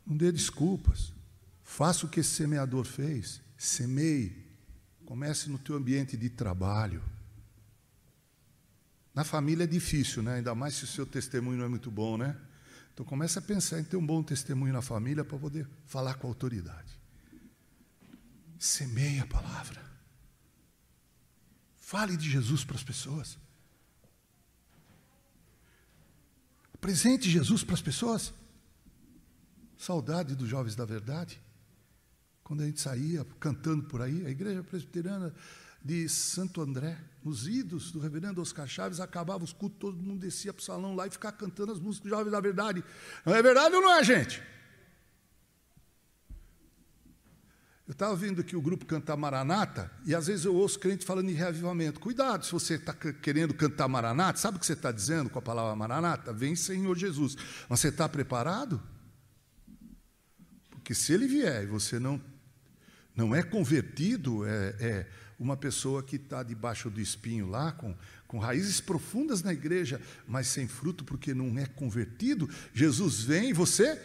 Não 0.05 0.17
dê 0.17 0.31
desculpas. 0.31 1.13
Faça 1.63 2.05
o 2.05 2.09
que 2.09 2.19
esse 2.19 2.31
semeador 2.31 2.85
fez. 2.85 3.41
Semeie. 3.55 4.35
Comece 5.05 5.49
no 5.49 5.59
teu 5.59 5.75
ambiente 5.75 6.17
de 6.17 6.29
trabalho. 6.29 7.03
Na 9.13 9.23
família 9.23 9.65
é 9.65 9.67
difícil, 9.67 10.23
né? 10.23 10.35
Ainda 10.35 10.55
mais 10.55 10.75
se 10.75 10.85
o 10.85 10.87
seu 10.87 11.05
testemunho 11.05 11.59
não 11.59 11.65
é 11.65 11.69
muito 11.69 11.91
bom, 11.91 12.17
né? 12.17 12.35
Então 12.93 13.05
comece 13.05 13.37
a 13.37 13.41
pensar 13.41 13.79
em 13.79 13.83
ter 13.83 13.97
um 13.97 14.05
bom 14.05 14.23
testemunho 14.23 14.73
na 14.73 14.81
família 14.81 15.23
para 15.23 15.37
poder 15.37 15.67
falar 15.85 16.15
com 16.15 16.27
autoridade. 16.27 16.99
Semeie 18.57 19.19
a 19.19 19.27
palavra. 19.27 19.90
Fale 21.91 22.15
de 22.15 22.30
Jesus 22.30 22.63
para 22.63 22.77
as 22.77 22.84
pessoas. 22.86 23.38
Apresente 26.73 27.30
Jesus 27.30 27.65
para 27.65 27.73
as 27.73 27.82
pessoas. 27.82 28.34
Saudade 29.77 30.33
dos 30.33 30.48
jovens 30.48 30.73
da 30.73 30.85
verdade. 30.85 31.37
Quando 32.46 32.63
a 32.63 32.65
gente 32.65 32.79
saía 32.79 33.27
cantando 33.42 33.83
por 33.83 34.02
aí, 34.02 34.25
a 34.25 34.29
igreja 34.29 34.63
presbiteriana 34.63 35.35
de 35.83 36.08
Santo 36.08 36.62
André, 36.62 36.98
nos 37.25 37.46
idos 37.46 37.92
do 37.92 38.00
reverendo 38.00 38.42
Oscar 38.42 38.69
Chaves, 38.69 39.02
acabava 39.02 39.44
os 39.44 39.52
cultos, 39.52 39.77
todo 39.77 40.02
mundo 40.02 40.21
descia 40.21 40.54
para 40.54 40.62
o 40.62 40.63
salão 40.63 40.96
lá 40.96 41.08
e 41.08 41.12
ficava 41.12 41.35
cantando 41.35 41.73
as 41.73 41.79
músicas 41.79 42.10
dos 42.10 42.17
jovens 42.17 42.31
da 42.31 42.39
verdade. 42.39 42.81
Não 43.25 43.35
é 43.35 43.44
verdade 43.44 43.75
ou 43.75 43.81
não 43.81 43.92
é, 43.92 44.02
gente? 44.02 44.42
Eu 47.92 47.94
estava 47.94 48.12
ouvindo 48.12 48.39
aqui 48.39 48.56
o 48.56 48.62
grupo 48.62 48.85
cantar 48.85 49.17
Maranata, 49.17 49.92
e 50.06 50.15
às 50.15 50.27
vezes 50.27 50.46
eu 50.46 50.56
ouço 50.56 50.79
crente 50.79 51.04
falando 51.04 51.29
em 51.29 51.33
reavivamento. 51.33 52.00
Cuidado, 52.00 52.46
se 52.46 52.52
você 52.54 52.75
está 52.75 52.94
querendo 52.94 53.54
cantar 53.54 53.89
Maranata, 53.89 54.39
sabe 54.39 54.56
o 54.56 54.60
que 54.62 54.65
você 54.65 54.71
está 54.71 54.94
dizendo 54.94 55.29
com 55.29 55.37
a 55.37 55.42
palavra 55.42 55.75
Maranata? 55.75 56.31
Vem 56.31 56.56
Senhor 56.56 56.98
Jesus. 56.98 57.35
Mas 57.67 57.81
você 57.81 57.89
está 57.89 58.08
preparado? 58.08 58.81
Porque 60.69 60.94
se 60.94 61.12
ele 61.12 61.27
vier 61.27 61.63
e 61.63 61.65
você 61.65 62.00
não, 62.00 62.21
não 63.13 63.35
é 63.35 63.44
convertido, 63.44 64.46
é, 64.46 64.75
é 64.79 65.08
uma 65.37 65.58
pessoa 65.58 66.02
que 66.02 66.15
está 66.15 66.44
debaixo 66.44 66.89
do 66.89 67.02
espinho 67.02 67.50
lá, 67.50 67.73
com, 67.73 67.94
com 68.25 68.39
raízes 68.39 68.79
profundas 68.79 69.44
na 69.44 69.52
igreja, 69.52 70.00
mas 70.25 70.48
sem 70.48 70.65
fruto 70.65 71.04
porque 71.04 71.33
não 71.33 71.60
é 71.60 71.65
convertido, 71.65 72.50
Jesus 72.73 73.21
vem 73.21 73.50
e 73.50 73.54
você. 73.54 74.02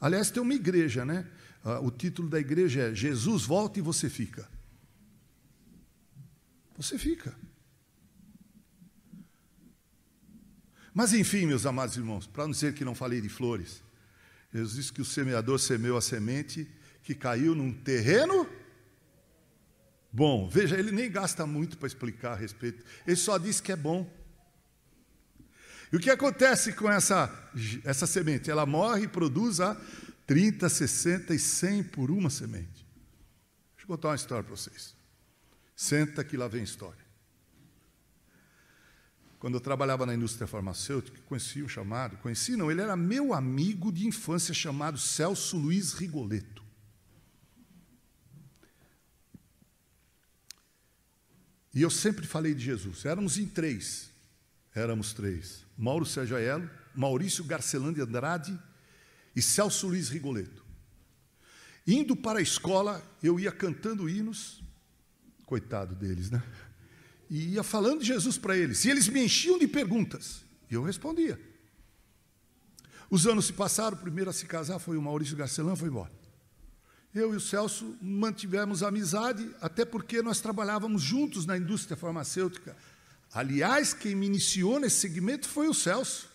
Aliás, 0.00 0.30
tem 0.30 0.42
uma 0.42 0.54
igreja, 0.54 1.04
né? 1.04 1.26
Ah, 1.68 1.80
o 1.80 1.90
título 1.90 2.28
da 2.28 2.38
igreja 2.38 2.92
é 2.92 2.94
Jesus 2.94 3.44
volta 3.44 3.80
e 3.80 3.82
você 3.82 4.08
fica. 4.08 4.48
você 6.76 6.96
fica. 6.96 7.36
Mas 10.94 11.12
enfim, 11.12 11.44
meus 11.44 11.66
amados 11.66 11.96
irmãos, 11.96 12.24
para 12.24 12.44
não 12.44 12.52
dizer 12.52 12.72
que 12.72 12.84
não 12.84 12.94
falei 12.94 13.20
de 13.20 13.28
flores, 13.28 13.82
Jesus 14.54 14.76
disse 14.76 14.92
que 14.92 15.02
o 15.02 15.04
semeador 15.04 15.58
semeou 15.58 15.98
a 15.98 16.00
semente 16.00 16.70
que 17.02 17.16
caiu 17.16 17.52
num 17.52 17.72
terreno 17.72 18.48
bom. 20.12 20.48
Veja, 20.48 20.78
ele 20.78 20.92
nem 20.92 21.10
gasta 21.10 21.44
muito 21.46 21.76
para 21.78 21.88
explicar 21.88 22.34
a 22.34 22.36
respeito, 22.36 22.84
ele 23.04 23.16
só 23.16 23.38
diz 23.38 23.60
que 23.60 23.72
é 23.72 23.76
bom. 23.76 24.08
E 25.92 25.96
o 25.96 26.00
que 26.00 26.10
acontece 26.10 26.72
com 26.74 26.90
essa, 26.90 27.28
essa 27.84 28.06
semente? 28.06 28.50
Ela 28.50 28.66
morre 28.66 29.04
e 29.04 29.08
produz 29.08 29.60
a 29.60 29.76
30, 30.26 30.68
60 30.68 31.34
e 31.34 31.38
100 31.38 31.84
por 31.84 32.10
uma 32.10 32.28
semente. 32.28 32.84
Deixa 33.74 33.84
eu 33.84 33.86
contar 33.86 34.08
uma 34.08 34.16
história 34.16 34.42
para 34.42 34.54
vocês. 34.54 34.94
Senta 35.74 36.24
que 36.24 36.36
lá 36.36 36.48
vem 36.48 36.64
história. 36.64 37.06
Quando 39.38 39.54
eu 39.54 39.60
trabalhava 39.60 40.04
na 40.04 40.14
indústria 40.14 40.46
farmacêutica, 40.46 41.20
conheci 41.26 41.62
um 41.62 41.68
chamado, 41.68 42.16
conheci 42.16 42.56
não, 42.56 42.70
ele 42.70 42.80
era 42.80 42.96
meu 42.96 43.32
amigo 43.32 43.92
de 43.92 44.06
infância 44.06 44.52
chamado 44.52 44.98
Celso 44.98 45.56
Luiz 45.56 45.92
Rigoleto. 45.92 46.64
E 51.74 51.82
eu 51.82 51.90
sempre 51.90 52.26
falei 52.26 52.54
de 52.54 52.64
Jesus. 52.64 53.04
Éramos 53.04 53.36
em 53.36 53.46
três. 53.46 54.10
Éramos 54.74 55.12
três. 55.12 55.62
Mauro 55.76 56.06
Sérgio 56.06 56.34
Aiello, 56.34 56.68
Maurício 56.94 57.44
Garcelandi 57.44 58.00
Andrade 58.00 58.58
e 59.36 59.42
Celso 59.42 59.86
Luiz 59.88 60.08
Rigoleto. 60.08 60.64
Indo 61.86 62.16
para 62.16 62.38
a 62.38 62.42
escola, 62.42 63.06
eu 63.22 63.38
ia 63.38 63.52
cantando 63.52 64.08
hinos, 64.08 64.62
coitado 65.44 65.94
deles, 65.94 66.30
né? 66.30 66.42
E 67.28 67.50
ia 67.54 67.62
falando 67.62 68.00
de 68.00 68.06
Jesus 68.06 68.38
para 68.38 68.56
eles. 68.56 68.84
E 68.84 68.90
eles 68.90 69.08
me 69.08 69.22
enchiam 69.22 69.58
de 69.58 69.68
perguntas. 69.68 70.42
E 70.70 70.74
eu 70.74 70.82
respondia. 70.82 71.38
Os 73.10 73.26
anos 73.26 73.46
se 73.46 73.52
passaram, 73.52 73.96
o 73.96 74.00
primeiro 74.00 74.30
a 74.30 74.32
se 74.32 74.46
casar 74.46 74.78
foi 74.78 74.96
o 74.96 75.02
Maurício 75.02 75.36
Garcelã, 75.36 75.76
foi 75.76 75.88
embora. 75.88 76.12
Eu 77.14 77.32
e 77.32 77.36
o 77.36 77.40
Celso 77.40 77.96
mantivemos 78.02 78.82
amizade, 78.82 79.48
até 79.60 79.84
porque 79.84 80.20
nós 80.22 80.40
trabalhávamos 80.40 81.02
juntos 81.02 81.46
na 81.46 81.56
indústria 81.56 81.96
farmacêutica. 81.96 82.76
Aliás, 83.32 83.94
quem 83.94 84.14
me 84.14 84.26
iniciou 84.26 84.80
nesse 84.80 84.96
segmento 84.96 85.48
foi 85.48 85.68
o 85.68 85.74
Celso. 85.74 86.28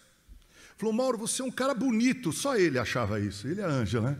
Falou, 0.81 0.95
Mauro, 0.95 1.15
você 1.15 1.43
é 1.43 1.45
um 1.45 1.51
cara 1.51 1.75
bonito. 1.75 2.33
Só 2.33 2.57
ele 2.57 2.79
achava 2.79 3.19
isso, 3.19 3.47
ele 3.47 3.61
é 3.61 3.63
Ângela, 3.63 4.11
né? 4.11 4.17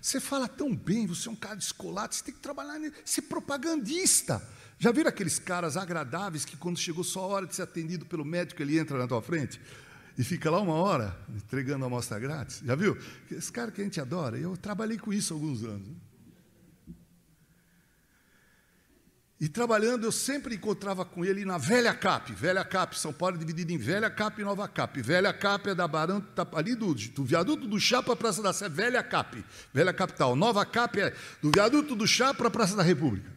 Você 0.00 0.20
fala 0.20 0.46
tão 0.46 0.72
bem, 0.72 1.08
você 1.08 1.28
é 1.28 1.32
um 1.32 1.34
cara 1.34 1.56
descolado, 1.56 2.14
você 2.14 2.22
tem 2.22 2.32
que 2.32 2.38
trabalhar, 2.38 2.78
ser 3.04 3.22
propagandista. 3.22 4.40
Já 4.78 4.92
viram 4.92 5.08
aqueles 5.08 5.40
caras 5.40 5.76
agradáveis 5.76 6.44
que, 6.44 6.56
quando 6.56 6.78
chegou 6.78 7.02
só 7.02 7.20
a 7.20 7.26
hora 7.26 7.46
de 7.48 7.56
ser 7.56 7.62
atendido 7.62 8.06
pelo 8.06 8.24
médico, 8.24 8.62
ele 8.62 8.78
entra 8.78 8.96
na 8.96 9.08
tua 9.08 9.20
frente 9.20 9.60
e 10.16 10.22
fica 10.22 10.48
lá 10.52 10.60
uma 10.60 10.74
hora 10.74 11.18
entregando 11.34 11.84
a 11.84 11.88
amostra 11.88 12.16
grátis? 12.20 12.60
Já 12.64 12.76
viu? 12.76 12.96
Esse 13.28 13.50
cara 13.50 13.72
que 13.72 13.80
a 13.80 13.84
gente 13.84 14.00
adora. 14.00 14.38
Eu 14.38 14.56
trabalhei 14.56 14.98
com 14.98 15.12
isso 15.12 15.34
há 15.34 15.36
alguns 15.36 15.64
anos. 15.64 15.88
E 19.40 19.48
trabalhando, 19.48 20.04
eu 20.04 20.12
sempre 20.12 20.54
encontrava 20.54 21.04
com 21.04 21.24
ele 21.24 21.44
na 21.44 21.58
Velha 21.58 21.92
Cap. 21.92 22.32
Velha 22.32 22.64
Cap, 22.64 22.98
São 22.98 23.12
Paulo 23.12 23.34
é 23.36 23.38
dividido 23.38 23.72
em 23.72 23.78
Velha 23.78 24.08
Cap 24.08 24.40
e 24.40 24.44
Nova 24.44 24.66
Cap. 24.68 25.00
Velha 25.02 25.32
Cap 25.32 25.68
é 25.68 25.74
da 25.74 25.88
Barão, 25.88 26.20
tá 26.20 26.46
ali 26.52 26.74
do, 26.74 26.94
do 26.94 27.24
viaduto 27.24 27.66
do 27.66 27.78
Chá 27.80 28.02
para 28.02 28.12
a 28.12 28.16
Praça 28.16 28.40
da 28.42 28.52
Sé, 28.52 28.68
Velha 28.68 29.02
Cap, 29.02 29.44
Velha 29.72 29.92
Capital. 29.92 30.36
Nova 30.36 30.64
Cap 30.64 31.00
é 31.00 31.12
do 31.42 31.50
viaduto 31.50 31.96
do 31.96 32.06
Chá 32.06 32.32
para 32.32 32.46
a 32.46 32.50
Praça 32.50 32.76
da 32.76 32.82
República. 32.82 33.28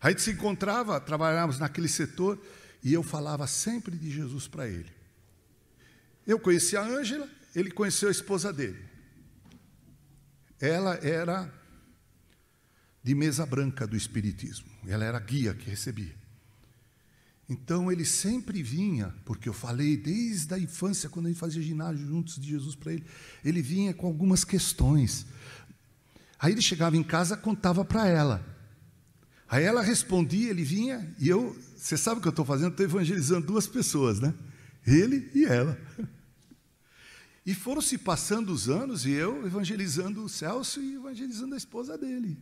A 0.00 0.10
gente 0.10 0.20
se 0.20 0.32
encontrava, 0.32 1.00
trabalhávamos 1.00 1.58
naquele 1.58 1.88
setor 1.88 2.38
e 2.82 2.92
eu 2.92 3.02
falava 3.02 3.46
sempre 3.46 3.96
de 3.96 4.10
Jesus 4.10 4.48
para 4.48 4.68
ele. 4.68 4.92
Eu 6.26 6.38
conheci 6.40 6.76
a 6.76 6.82
Ângela, 6.82 7.28
ele 7.54 7.70
conheceu 7.70 8.08
a 8.08 8.12
esposa 8.12 8.52
dele. 8.52 8.84
Ela 10.60 10.96
era 11.02 11.50
de 13.04 13.14
mesa 13.14 13.44
branca 13.44 13.86
do 13.86 13.94
Espiritismo. 13.94 14.66
Ela 14.88 15.04
era 15.04 15.18
a 15.18 15.20
guia 15.20 15.52
que 15.52 15.68
recebia. 15.68 16.14
Então 17.46 17.92
ele 17.92 18.06
sempre 18.06 18.62
vinha, 18.62 19.14
porque 19.26 19.46
eu 19.46 19.52
falei 19.52 19.98
desde 19.98 20.54
a 20.54 20.58
infância, 20.58 21.10
quando 21.10 21.28
gente 21.28 21.38
fazia 21.38 21.60
ginásio 21.60 22.06
juntos 22.06 22.40
de 22.40 22.48
Jesus 22.48 22.74
para 22.74 22.94
ele, 22.94 23.04
ele 23.44 23.60
vinha 23.60 23.92
com 23.92 24.06
algumas 24.06 24.42
questões. 24.42 25.26
Aí 26.38 26.52
ele 26.52 26.62
chegava 26.62 26.96
em 26.96 27.02
casa, 27.02 27.36
contava 27.36 27.84
para 27.84 28.08
ela. 28.08 28.42
Aí 29.46 29.62
ela 29.62 29.82
respondia, 29.82 30.48
ele 30.48 30.64
vinha, 30.64 31.14
e 31.18 31.28
eu, 31.28 31.54
você 31.76 31.98
sabe 31.98 32.18
o 32.18 32.22
que 32.22 32.28
eu 32.28 32.30
estou 32.30 32.46
fazendo? 32.46 32.70
Estou 32.70 32.86
evangelizando 32.86 33.46
duas 33.46 33.66
pessoas, 33.66 34.18
né? 34.18 34.32
Ele 34.86 35.30
e 35.34 35.44
ela. 35.44 35.78
E 37.44 37.54
foram 37.54 37.82
se 37.82 37.98
passando 37.98 38.50
os 38.50 38.70
anos, 38.70 39.04
e 39.04 39.10
eu 39.10 39.46
evangelizando 39.46 40.24
o 40.24 40.28
Celso 40.30 40.80
e 40.80 40.94
evangelizando 40.94 41.54
a 41.54 41.58
esposa 41.58 41.98
dele. 41.98 42.38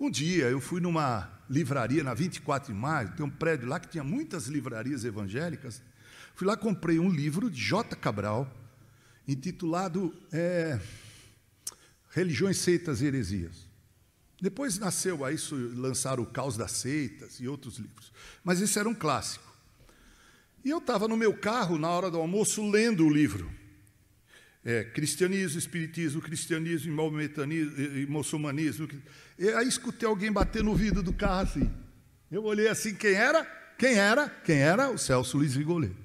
Um 0.00 0.10
dia 0.10 0.44
eu 0.44 0.62
fui 0.62 0.80
numa 0.80 1.30
livraria 1.50 2.02
na 2.02 2.14
24 2.14 2.72
de 2.72 2.78
maio, 2.80 3.12
tem 3.14 3.26
um 3.26 3.28
prédio 3.28 3.68
lá 3.68 3.78
que 3.78 3.86
tinha 3.86 4.02
muitas 4.02 4.46
livrarias 4.46 5.04
evangélicas. 5.04 5.82
Fui 6.34 6.46
lá, 6.46 6.56
comprei 6.56 6.98
um 6.98 7.10
livro 7.10 7.50
de 7.50 7.60
J. 7.60 7.94
Cabral, 7.96 8.50
intitulado 9.28 10.10
é, 10.32 10.80
Religiões, 12.08 12.56
Seitas 12.56 13.02
e 13.02 13.06
Heresias. 13.06 13.68
Depois 14.40 14.78
nasceu 14.78 15.22
aí, 15.22 15.36
lançaram 15.74 16.22
o 16.22 16.26
Caos 16.26 16.56
das 16.56 16.72
Seitas 16.72 17.38
e 17.38 17.46
outros 17.46 17.76
livros. 17.76 18.10
Mas 18.42 18.62
esse 18.62 18.78
era 18.78 18.88
um 18.88 18.94
clássico. 18.94 19.54
E 20.64 20.70
eu 20.70 20.78
estava 20.78 21.06
no 21.06 21.16
meu 21.16 21.36
carro, 21.36 21.78
na 21.78 21.90
hora 21.90 22.10
do 22.10 22.16
almoço, 22.16 22.66
lendo 22.70 23.04
o 23.04 23.10
livro 23.10 23.60
é, 24.64 24.84
cristianismo, 24.84 25.58
espiritismo, 25.58 26.20
cristianismo, 26.20 26.92
e 27.94 28.06
muçulmanismo. 28.06 28.88
E 29.40 29.48
aí 29.48 29.66
escutei 29.66 30.06
alguém 30.06 30.30
bater 30.30 30.62
no 30.62 30.76
vidro 30.76 31.02
do 31.02 31.14
carro 31.14 31.40
assim. 31.40 31.72
Eu 32.30 32.44
olhei 32.44 32.68
assim, 32.68 32.94
quem 32.94 33.14
era? 33.14 33.42
Quem 33.78 33.94
era? 33.94 34.28
Quem 34.28 34.58
era? 34.58 34.90
O 34.90 34.98
Celso 34.98 35.38
Luiz 35.38 35.56
Rigoleto. 35.56 35.96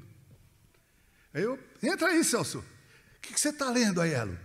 Aí 1.33 1.43
eu, 1.43 1.59
entra 1.83 2.07
aí, 2.07 2.23
Celso. 2.23 2.59
O 2.59 3.21
que, 3.21 3.33
que 3.33 3.39
você 3.39 3.49
está 3.49 3.69
lendo, 3.69 3.99
Aiello? 3.99 4.39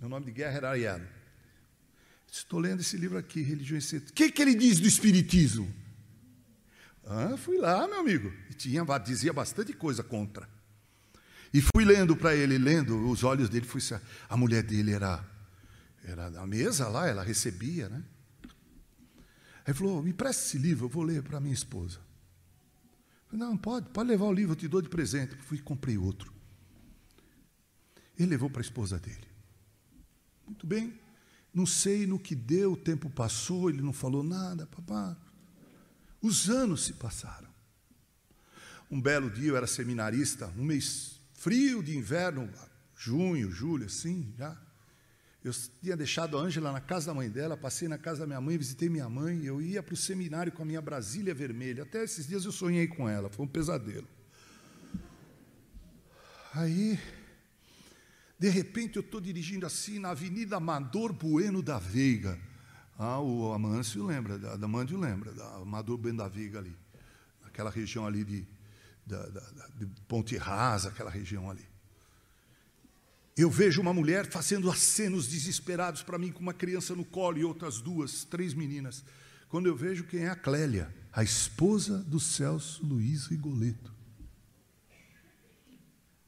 Meu 0.00 0.08
nome 0.08 0.24
de 0.24 0.32
guerra 0.32 0.56
era 0.56 0.70
Aiello. 0.70 1.06
Estou 2.32 2.58
lendo 2.58 2.80
esse 2.80 2.96
livro 2.96 3.18
aqui, 3.18 3.42
Religiões 3.42 3.92
O 3.92 4.00
que, 4.14 4.32
que 4.32 4.40
ele 4.40 4.54
diz 4.54 4.80
do 4.80 4.88
Espiritismo? 4.88 5.70
Ah, 7.04 7.36
fui 7.36 7.58
lá, 7.58 7.86
meu 7.86 8.00
amigo. 8.00 8.32
E 8.48 8.54
tinha, 8.54 8.82
dizia 9.04 9.34
bastante 9.34 9.74
coisa 9.74 10.02
contra. 10.02 10.48
E 11.52 11.60
fui 11.60 11.84
lendo 11.84 12.16
para 12.16 12.34
ele, 12.34 12.56
lendo, 12.56 13.06
os 13.10 13.22
olhos 13.22 13.50
dele, 13.50 13.66
fui, 13.66 13.82
a 14.30 14.36
mulher 14.36 14.62
dele 14.62 14.92
era, 14.92 15.22
era 16.04 16.30
na 16.30 16.46
mesa 16.46 16.88
lá, 16.88 17.06
ela 17.06 17.22
recebia, 17.22 17.88
né? 17.88 18.04
Aí 19.66 19.74
falou, 19.74 20.02
me 20.02 20.12
presta 20.12 20.42
esse 20.42 20.58
livro, 20.58 20.86
eu 20.86 20.88
vou 20.88 21.02
ler 21.02 21.22
para 21.22 21.40
minha 21.40 21.52
esposa. 21.52 22.00
falei, 23.26 23.46
não, 23.46 23.56
pode, 23.56 23.90
pode 23.90 24.08
levar 24.08 24.24
o 24.24 24.32
livro, 24.32 24.52
eu 24.52 24.56
te 24.56 24.66
dou 24.66 24.80
de 24.80 24.88
presente. 24.88 25.36
Fui 25.36 25.58
e 25.58 25.62
comprei 25.62 25.98
outro. 25.98 26.32
Ele 28.18 28.30
levou 28.30 28.48
para 28.48 28.60
a 28.60 28.62
esposa 28.62 28.98
dele. 28.98 29.28
Muito 30.46 30.66
bem, 30.66 30.98
não 31.52 31.66
sei 31.66 32.06
no 32.06 32.18
que 32.18 32.34
deu, 32.34 32.72
o 32.72 32.76
tempo 32.76 33.10
passou, 33.10 33.68
ele 33.68 33.82
não 33.82 33.92
falou 33.92 34.22
nada, 34.22 34.66
papá. 34.66 35.16
Os 36.22 36.48
anos 36.48 36.84
se 36.84 36.94
passaram. 36.94 37.48
Um 38.90 39.00
belo 39.00 39.30
dia 39.30 39.50
eu 39.50 39.56
era 39.56 39.66
seminarista, 39.66 40.46
um 40.56 40.64
mês 40.64 41.20
frio 41.34 41.82
de 41.82 41.96
inverno, 41.96 42.50
junho, 42.96 43.50
julho, 43.50 43.84
assim, 43.84 44.32
já. 44.38 44.56
Eu 45.48 45.54
tinha 45.80 45.96
deixado 45.96 46.36
a 46.36 46.40
Ângela 46.40 46.70
na 46.70 46.80
casa 46.80 47.06
da 47.06 47.14
mãe 47.14 47.30
dela, 47.30 47.56
passei 47.56 47.88
na 47.88 47.96
casa 47.96 48.20
da 48.20 48.26
minha 48.26 48.40
mãe, 48.40 48.58
visitei 48.58 48.88
minha 48.88 49.08
mãe, 49.08 49.44
eu 49.44 49.62
ia 49.62 49.82
para 49.82 49.94
o 49.94 49.96
seminário 49.96 50.52
com 50.52 50.62
a 50.62 50.66
minha 50.66 50.80
Brasília 50.82 51.34
vermelha. 51.34 51.84
Até 51.84 52.04
esses 52.04 52.26
dias 52.26 52.44
eu 52.44 52.52
sonhei 52.52 52.86
com 52.86 53.08
ela, 53.08 53.30
foi 53.30 53.46
um 53.46 53.48
pesadelo. 53.48 54.06
Aí, 56.52 56.98
de 58.38 58.48
repente, 58.48 58.96
eu 58.96 59.00
estou 59.00 59.20
dirigindo 59.20 59.64
assim 59.64 59.98
na 59.98 60.10
Avenida 60.10 60.56
Amador 60.56 61.12
Bueno 61.12 61.62
da 61.62 61.78
Veiga. 61.78 62.38
Ah, 62.98 63.20
o 63.20 63.52
Amâncio 63.52 64.04
lembra, 64.04 64.38
da 64.38 64.52
Amâncio 64.54 64.98
lembra, 64.98 65.32
da 65.32 65.56
Amador 65.56 65.96
Bueno 65.96 66.18
da 66.18 66.28
Veiga 66.28 66.58
ali, 66.58 66.76
naquela 67.42 67.70
região 67.70 68.06
ali 68.06 68.24
de 68.24 68.46
da, 69.06 69.26
da, 69.26 69.68
de 69.78 69.86
Ponte 70.06 70.36
Rasa, 70.36 70.90
aquela 70.90 71.10
região 71.10 71.50
ali. 71.50 71.66
Eu 73.38 73.48
vejo 73.48 73.80
uma 73.80 73.94
mulher 73.94 74.26
fazendo 74.26 74.68
acenos 74.68 75.28
desesperados 75.28 76.02
para 76.02 76.18
mim, 76.18 76.32
com 76.32 76.40
uma 76.40 76.52
criança 76.52 76.92
no 76.96 77.04
colo 77.04 77.38
e 77.38 77.44
outras 77.44 77.80
duas, 77.80 78.24
três 78.24 78.52
meninas. 78.52 79.04
Quando 79.48 79.66
eu 79.66 79.76
vejo 79.76 80.02
quem 80.02 80.24
é 80.24 80.28
a 80.28 80.34
Clélia, 80.34 80.92
a 81.12 81.22
esposa 81.22 81.98
do 81.98 82.18
Celso 82.18 82.84
Luiz 82.84 83.26
Rigoleto. 83.26 83.96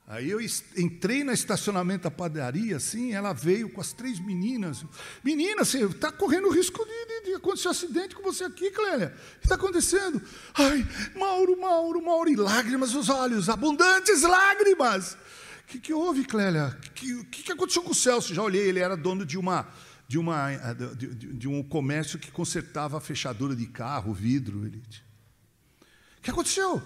Aí 0.06 0.30
eu 0.30 0.40
entrei 0.76 1.24
no 1.24 1.32
estacionamento 1.32 2.04
da 2.04 2.10
padaria, 2.12 2.76
assim, 2.76 3.12
ela 3.12 3.32
veio 3.32 3.70
com 3.70 3.80
as 3.80 3.92
três 3.92 4.20
meninas. 4.20 4.84
Menina, 5.22 5.64
você 5.64 5.84
está 5.84 6.12
correndo 6.12 6.48
risco 6.48 6.84
de, 6.84 7.06
de, 7.06 7.26
de, 7.26 7.34
acontecer 7.34 7.68
um 7.68 7.70
acidente 7.72 8.14
com 8.14 8.22
você 8.22 8.44
aqui, 8.44 8.70
Clélia. 8.70 9.16
O 9.36 9.40
que 9.40 9.46
está 9.46 9.56
acontecendo? 9.56 10.22
Ai, 10.54 10.86
Mauro, 11.16 11.60
Mauro, 11.60 12.02
Mauro, 12.02 12.30
e 12.30 12.36
lágrimas 12.36 12.92
nos 12.92 13.08
olhos, 13.08 13.48
abundantes 13.48 14.22
lágrimas. 14.22 15.16
Que, 15.70 15.78
que 15.78 15.92
houve, 15.92 16.24
Clélia? 16.24 16.76
O 16.84 16.90
que, 16.90 17.24
que, 17.24 17.52
aconteceu 17.52 17.80
com 17.84 17.92
o 17.92 17.94
Celso? 17.94 18.34
Já 18.34 18.42
olhei, 18.42 18.68
ele 18.68 18.80
era 18.80 18.96
dono 18.96 19.24
de 19.24 19.38
uma 19.38 19.68
de, 20.08 20.18
uma, 20.18 20.50
de, 20.96 21.06
de, 21.14 21.46
um 21.46 21.62
comércio 21.62 22.18
que 22.18 22.32
consertava 22.32 22.98
a 22.98 23.00
fechadura 23.00 23.54
de 23.54 23.64
carro, 23.68 24.12
vidro. 24.12 24.66
Ele... 24.66 24.82
O 26.18 26.20
que 26.20 26.32
aconteceu? 26.32 26.82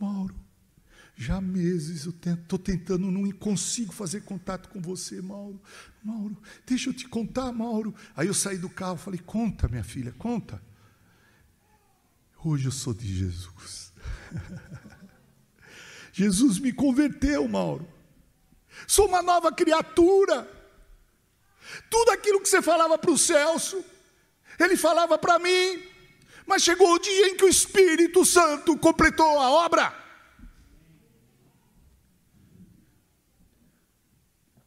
Mauro, 0.00 0.34
já 1.14 1.36
há 1.36 1.40
meses 1.42 2.06
eu 2.06 2.14
estou 2.32 2.58
tentando, 2.58 3.10
não 3.10 3.30
consigo 3.32 3.92
fazer 3.92 4.22
contato 4.22 4.70
com 4.70 4.80
você, 4.80 5.20
Mauro. 5.20 5.60
Mauro, 6.02 6.34
deixa 6.66 6.88
eu 6.88 6.94
te 6.94 7.06
contar, 7.06 7.52
Mauro. 7.52 7.94
Aí 8.16 8.28
eu 8.28 8.32
saí 8.32 8.56
do 8.56 8.70
carro 8.70 8.96
falei: 8.96 9.20
Conta, 9.20 9.68
minha 9.68 9.84
filha, 9.84 10.12
conta. 10.12 10.62
Hoje 12.42 12.64
eu 12.64 12.72
sou 12.72 12.94
de 12.94 13.06
Jesus. 13.06 13.92
Jesus 16.10 16.58
me 16.58 16.72
converteu, 16.72 17.46
Mauro. 17.46 17.86
Sou 18.86 19.06
uma 19.06 19.22
nova 19.22 19.52
criatura. 19.52 20.48
Tudo 21.88 22.10
aquilo 22.10 22.40
que 22.40 22.48
você 22.48 22.62
falava 22.62 22.98
para 22.98 23.10
o 23.10 23.18
Celso, 23.18 23.84
ele 24.58 24.76
falava 24.76 25.16
para 25.18 25.38
mim, 25.38 25.82
mas 26.46 26.62
chegou 26.62 26.94
o 26.94 26.98
dia 26.98 27.28
em 27.28 27.36
que 27.36 27.44
o 27.44 27.48
Espírito 27.48 28.24
Santo 28.24 28.76
completou 28.76 29.38
a 29.38 29.50
obra. 29.50 30.00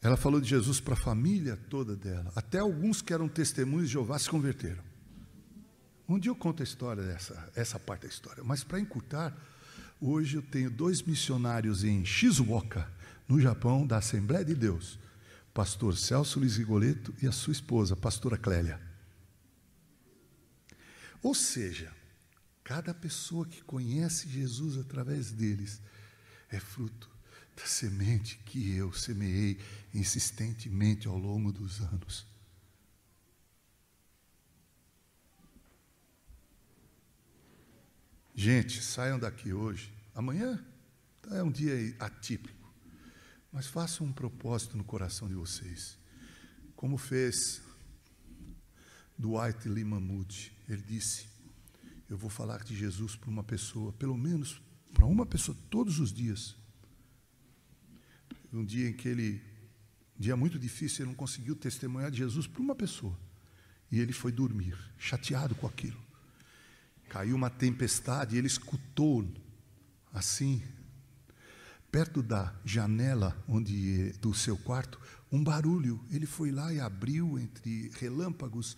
Ela 0.02 0.18
falou 0.18 0.42
de 0.42 0.50
Jesus 0.50 0.82
para 0.82 0.96
a 0.96 0.98
família 0.98 1.58
toda 1.70 1.96
dela. 1.96 2.30
Até 2.36 2.60
alguns 2.60 3.02
que 3.02 3.14
eram 3.14 3.30
testemunhos 3.30 3.88
de 3.88 3.94
Jeová 3.94 4.20
se 4.20 4.30
converteram. 4.30 4.84
Um 6.08 6.20
dia 6.20 6.30
eu 6.30 6.36
conto 6.36 6.62
a 6.62 6.64
história 6.64 7.02
dessa, 7.02 7.50
essa 7.56 7.80
parte 7.80 8.02
da 8.02 8.10
história. 8.10 8.44
Mas 8.44 8.66
para 8.66 8.82
encurtar, 8.82 9.34
hoje 10.02 10.36
eu 10.36 10.42
tenho 10.42 10.70
dois 10.70 11.02
missionários 11.02 11.86
em 11.86 12.04
Shizuoka, 12.04 12.92
no 13.28 13.40
Japão, 13.40 13.86
da 13.86 13.98
Assembleia 13.98 14.44
de 14.44 14.56
Deus. 14.56 15.00
Pastor 15.54 15.96
Celso 15.98 16.40
Luiz 16.40 16.58
Rigoleto 16.58 17.14
e 17.22 17.28
a 17.28 17.32
sua 17.32 17.54
esposa, 17.54 17.96
pastora 17.96 18.38
Clélia. 18.38 18.82
Ou 21.22 21.34
seja, 21.34 21.94
cada 22.64 22.94
pessoa 22.94 23.46
que 23.46 23.62
conhece 23.62 24.28
Jesus 24.28 24.78
através 24.78 25.32
deles 25.32 25.82
é 26.50 26.60
fruto 26.60 27.10
da 27.56 27.66
semente 27.66 28.38
que 28.46 28.76
eu 28.76 28.92
semeei 28.92 29.60
insistentemente 29.94 31.08
ao 31.08 31.18
longo 31.18 31.52
dos 31.52 31.82
anos. 31.82 32.26
Gente, 38.36 38.82
saiam 38.82 39.20
daqui 39.20 39.54
hoje. 39.54 39.94
Amanhã 40.16 40.64
é 41.32 41.44
um 41.44 41.52
dia 41.52 41.96
atípico, 42.00 42.63
mas 43.54 43.68
façam 43.68 44.08
um 44.08 44.12
propósito 44.12 44.76
no 44.76 44.84
coração 44.84 45.28
de 45.28 45.36
vocês. 45.36 45.98
Como 46.76 46.98
fez 46.98 47.62
Dwight 49.18 49.70
Lyman 49.70 50.02
Moody. 50.02 50.52
Ele 50.68 50.82
disse: 50.82 51.28
Eu 52.10 52.18
vou 52.18 52.30
falar 52.30 52.64
de 52.64 52.76
Jesus 52.76 53.16
para 53.16 53.30
uma 53.30 53.44
pessoa, 53.44 53.94
pelo 53.94 54.18
menos 54.18 54.62
para 54.94 55.06
uma 55.06 55.26
pessoa 55.26 55.58
todos 55.70 56.00
os 56.00 56.12
dias 56.12 56.56
um 58.54 58.64
dia 58.64 58.88
em 58.88 58.94
que 58.94 59.08
ele, 59.08 59.42
um 60.18 60.22
dia 60.22 60.38
muito 60.38 60.60
difícil, 60.60 61.04
ele 61.04 61.10
não 61.10 61.16
conseguiu 61.16 61.56
testemunhar 61.56 62.12
de 62.12 62.18
Jesus 62.18 62.46
para 62.46 62.62
uma 62.62 62.76
pessoa. 62.76 63.18
E 63.92 64.00
ele 64.00 64.14
foi 64.14 64.32
dormir, 64.32 64.78
chateado 64.98 65.56
com 65.56 65.66
aquilo. 65.66 66.02
Caiu 67.10 67.36
uma 67.36 67.50
tempestade 67.50 68.36
e 68.36 68.38
ele 68.38 68.48
escutou, 68.48 69.28
assim, 70.12 70.62
perto 71.94 72.24
da 72.24 72.52
janela 72.66 73.38
onde 73.48 74.14
do 74.14 74.34
seu 74.34 74.58
quarto, 74.58 75.00
um 75.32 75.44
barulho. 75.44 76.04
Ele 76.12 76.26
foi 76.26 76.52
lá 76.52 76.74
e 76.74 76.80
abriu 76.80 77.38
entre 77.38 77.92
relâmpagos 78.00 78.76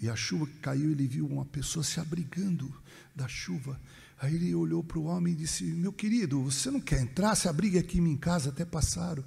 e 0.00 0.10
a 0.10 0.16
chuva 0.16 0.48
que 0.48 0.58
caiu, 0.58 0.90
ele 0.90 1.06
viu 1.06 1.26
uma 1.28 1.44
pessoa 1.44 1.84
se 1.84 2.00
abrigando 2.00 2.74
da 3.14 3.28
chuva. 3.28 3.80
Aí 4.18 4.34
ele 4.34 4.52
olhou 4.52 4.82
para 4.82 4.98
o 4.98 5.04
homem 5.04 5.32
e 5.32 5.36
disse: 5.36 5.62
Meu 5.62 5.92
querido, 5.92 6.42
você 6.42 6.68
não 6.68 6.80
quer 6.80 7.00
entrar? 7.00 7.36
Se 7.36 7.48
abrigue 7.48 7.78
aqui 7.78 7.98
em 7.98 8.16
casa 8.16 8.50
até 8.50 8.64
passaram. 8.64 9.22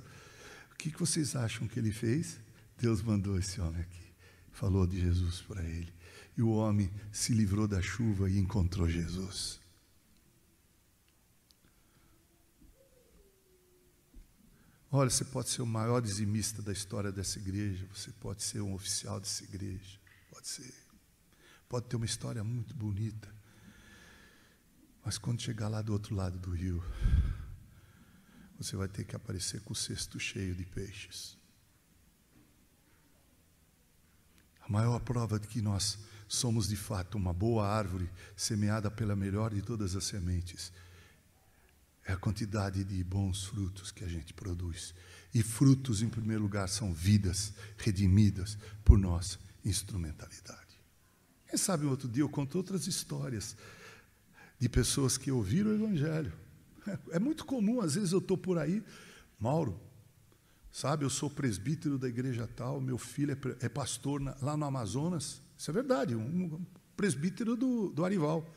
O 0.74 0.76
que, 0.76 0.92
que 0.92 1.00
vocês 1.00 1.34
acham 1.34 1.66
que 1.66 1.80
ele 1.80 1.94
fez? 1.94 2.38
Deus 2.78 3.02
mandou 3.02 3.40
esse 3.40 3.62
homem 3.62 3.82
aqui, 3.82 4.14
falou 4.52 4.86
de 4.86 5.00
Jesus 5.00 5.42
para 5.48 5.64
ele. 5.64 5.94
E 6.38 6.42
o 6.42 6.50
homem 6.50 6.92
se 7.10 7.34
livrou 7.34 7.70
da 7.70 7.82
chuva 7.82 8.30
e 8.30 8.38
encontrou 8.38 8.90
Jesus. 8.90 9.60
Olha, 14.92 15.10
você 15.10 15.24
pode 15.24 15.50
ser 15.50 15.62
o 15.62 15.68
maior 15.68 16.02
dizimista 16.02 16.64
da 16.64 16.72
história 16.72 17.12
dessa 17.12 17.38
igreja, 17.38 17.88
você 17.94 18.12
pode 18.12 18.42
ser 18.42 18.60
um 18.62 18.74
oficial 18.74 19.20
dessa 19.20 19.44
igreja, 19.44 20.00
pode 20.32 20.48
ser. 20.48 20.74
Pode 21.68 21.86
ter 21.86 21.96
uma 21.96 22.06
história 22.06 22.44
muito 22.44 22.74
bonita. 22.74 23.32
Mas 25.06 25.20
quando 25.20 25.42
chegar 25.42 25.68
lá 25.68 25.84
do 25.84 25.94
outro 25.94 26.16
lado 26.16 26.40
do 26.40 26.50
rio, 26.50 26.84
você 28.58 28.76
vai 28.76 28.88
ter 28.88 29.04
que 29.04 29.16
aparecer 29.16 29.62
com 29.62 29.74
o 29.74 29.76
cesto 29.76 30.20
cheio 30.20 30.56
de 30.56 30.66
peixes. 30.66 31.38
A 34.62 34.72
maior 34.72 35.00
prova 35.00 35.40
de 35.40 35.48
que 35.48 35.62
nós 35.62 36.00
somos 36.28 36.68
de 36.68 36.76
fato 36.76 37.16
uma 37.16 37.32
boa 37.32 37.68
árvore 37.68 38.10
semeada 38.36 38.90
pela 38.90 39.16
melhor 39.16 39.54
de 39.54 39.62
todas 39.62 39.96
as 39.96 40.06
sementes 40.06 40.72
é 42.10 42.12
a 42.12 42.18
quantidade 42.18 42.84
de 42.84 43.04
bons 43.04 43.46
frutos 43.46 43.92
que 43.92 44.04
a 44.04 44.08
gente 44.08 44.34
produz. 44.34 44.96
E 45.32 45.44
frutos, 45.44 46.02
em 46.02 46.10
primeiro 46.10 46.42
lugar, 46.42 46.68
são 46.68 46.92
vidas 46.92 47.54
redimidas 47.78 48.58
por 48.84 48.98
nossa 48.98 49.38
instrumentalidade. 49.64 50.82
Quem 51.48 51.56
sabe 51.56 51.86
um 51.86 51.92
outro 51.92 52.08
dia 52.08 52.24
eu 52.24 52.30
conto 52.30 52.58
outras 52.58 52.88
histórias 52.88 53.56
de 54.58 54.68
pessoas 54.68 55.20
que 55.20 55.32
ouviram 55.32 55.70
o 55.70 55.76
Evangelho. 55.76 56.34
É 57.12 57.20
muito 57.20 57.46
comum, 57.46 57.80
às 57.80 57.94
vezes 57.94 58.12
eu 58.12 58.18
estou 58.18 58.36
por 58.36 58.58
aí, 58.58 58.84
Mauro, 59.40 59.80
sabe, 60.72 61.06
eu 61.06 61.12
sou 61.12 61.30
presbítero 61.30 62.00
da 62.00 62.08
igreja 62.08 62.50
tal, 62.56 62.82
meu 62.82 62.98
filho 62.98 63.34
é, 63.34 63.66
é 63.66 63.70
pastor 63.70 64.20
lá 64.42 64.58
no 64.58 64.66
Amazonas. 64.66 65.44
Isso 65.56 65.70
é 65.70 65.74
verdade, 65.74 66.16
um 66.16 66.60
presbítero 66.98 67.56
do, 67.56 67.92
do 67.92 68.04
Arival. 68.04 68.52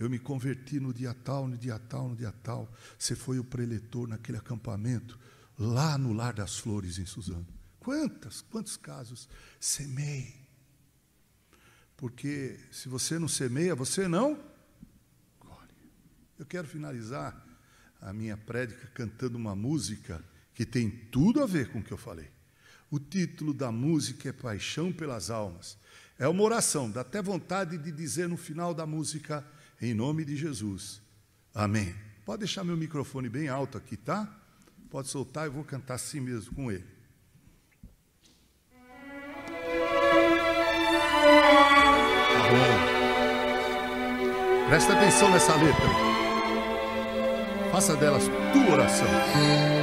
Eu 0.00 0.10
me 0.10 0.18
converti 0.18 0.80
no 0.80 0.92
dia 0.92 1.14
tal, 1.14 1.46
no 1.46 1.56
dia 1.56 1.78
tal, 1.78 2.08
no 2.08 2.16
dia 2.16 2.32
tal. 2.42 2.72
Você 2.98 3.14
foi 3.14 3.38
o 3.38 3.44
preletor 3.44 4.08
naquele 4.08 4.38
acampamento, 4.38 5.16
lá 5.56 5.96
no 5.96 6.12
Lar 6.12 6.34
das 6.34 6.58
Flores, 6.58 6.98
em 6.98 7.06
Suzano. 7.06 7.46
Quantas, 7.78 8.40
quantos 8.40 8.76
casos? 8.76 9.28
Semei. 9.60 10.34
Porque 11.96 12.58
se 12.72 12.88
você 12.88 13.18
não 13.18 13.28
semeia, 13.28 13.74
você 13.74 14.08
não 14.08 14.50
eu 16.40 16.46
quero 16.46 16.66
finalizar 16.66 17.46
a 18.00 18.14
minha 18.14 18.34
prédica 18.34 18.86
cantando 18.94 19.36
uma 19.36 19.54
música 19.54 20.24
que 20.54 20.64
tem 20.64 20.88
tudo 20.88 21.42
a 21.42 21.46
ver 21.46 21.70
com 21.70 21.80
o 21.80 21.82
que 21.82 21.92
eu 21.92 21.98
falei. 21.98 22.30
O 22.90 22.98
título 22.98 23.52
da 23.52 23.70
música 23.70 24.30
é 24.30 24.32
Paixão 24.32 24.90
pelas 24.90 25.28
Almas. 25.28 25.76
É 26.18 26.26
uma 26.26 26.42
oração, 26.42 26.90
dá 26.90 27.02
até 27.02 27.20
vontade 27.20 27.76
de 27.76 27.92
dizer 27.92 28.26
no 28.26 28.38
final 28.38 28.72
da 28.72 28.86
música, 28.86 29.46
em 29.80 29.94
nome 29.94 30.24
de 30.24 30.36
Jesus. 30.36 31.00
Amém. 31.54 31.94
Pode 32.24 32.40
deixar 32.40 32.62
meu 32.64 32.76
microfone 32.76 33.28
bem 33.28 33.48
alto 33.48 33.78
aqui, 33.78 33.96
tá? 33.96 34.28
Pode 34.90 35.08
soltar, 35.08 35.46
eu 35.46 35.52
vou 35.52 35.64
cantar 35.64 35.94
assim 35.94 36.20
mesmo 36.20 36.54
com 36.54 36.70
ele. 36.70 36.84
Presta 44.68 44.92
atenção 44.92 45.30
nessa 45.32 45.54
letra. 45.56 46.10
Faça 47.72 47.96
delas 47.96 48.24
tua 48.52 48.72
oração. 48.72 49.79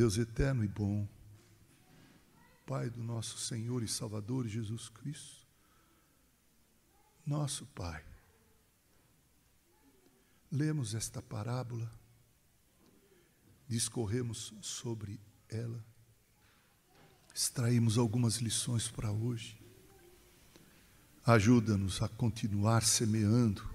Deus 0.00 0.16
eterno 0.16 0.64
e 0.64 0.66
bom, 0.66 1.06
Pai 2.66 2.88
do 2.88 3.02
nosso 3.02 3.36
Senhor 3.36 3.82
e 3.82 3.86
Salvador 3.86 4.48
Jesus 4.48 4.88
Cristo, 4.88 5.46
nosso 7.26 7.66
Pai, 7.66 8.02
lemos 10.50 10.94
esta 10.94 11.20
parábola, 11.20 11.92
discorremos 13.68 14.54
sobre 14.62 15.20
ela, 15.50 15.84
extraímos 17.34 17.98
algumas 17.98 18.36
lições 18.36 18.88
para 18.88 19.12
hoje. 19.12 19.60
Ajuda-nos 21.26 22.00
a 22.00 22.08
continuar 22.08 22.84
semeando, 22.84 23.68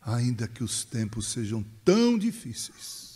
ainda 0.00 0.48
que 0.48 0.64
os 0.64 0.86
tempos 0.86 1.26
sejam 1.26 1.62
tão 1.84 2.16
difíceis 2.16 3.09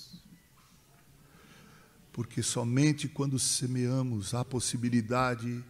porque 2.15 2.45
somente 2.45 3.09
quando 3.09 3.41
semeamos 3.41 4.35
há 4.35 4.45
possibilidade 4.45 5.65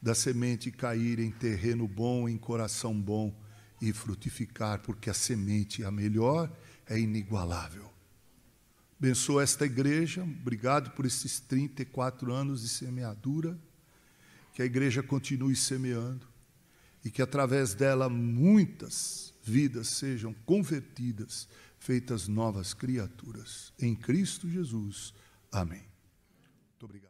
da 0.00 0.14
semente 0.14 0.70
cair 0.70 1.18
em 1.18 1.30
terreno 1.30 1.86
bom, 1.86 2.26
em 2.26 2.38
coração 2.38 2.98
bom 2.98 3.38
e 3.82 3.92
frutificar, 3.92 4.80
porque 4.80 5.10
a 5.10 5.14
semente, 5.14 5.84
a 5.84 5.90
melhor, 5.90 6.50
é 6.86 6.98
inigualável. 6.98 7.92
Abençoa 8.98 9.42
esta 9.42 9.66
igreja, 9.66 10.22
obrigado 10.22 10.90
por 10.92 11.04
esses 11.04 11.38
34 11.38 12.32
anos 12.32 12.62
de 12.62 12.70
semeadura, 12.70 13.58
que 14.54 14.62
a 14.62 14.64
igreja 14.64 15.02
continue 15.02 15.54
semeando 15.54 16.26
e 17.04 17.10
que 17.10 17.20
através 17.20 17.74
dela 17.74 18.08
muitas 18.08 19.34
vidas 19.42 19.88
sejam 19.88 20.32
convertidas, 20.46 21.46
feitas 21.78 22.26
novas 22.26 22.72
criaturas. 22.72 23.74
Em 23.78 23.94
Cristo 23.94 24.48
Jesus. 24.48 25.12
Amém. 25.52 25.89
Muito 26.80 26.86
obrigado. 26.86 27.09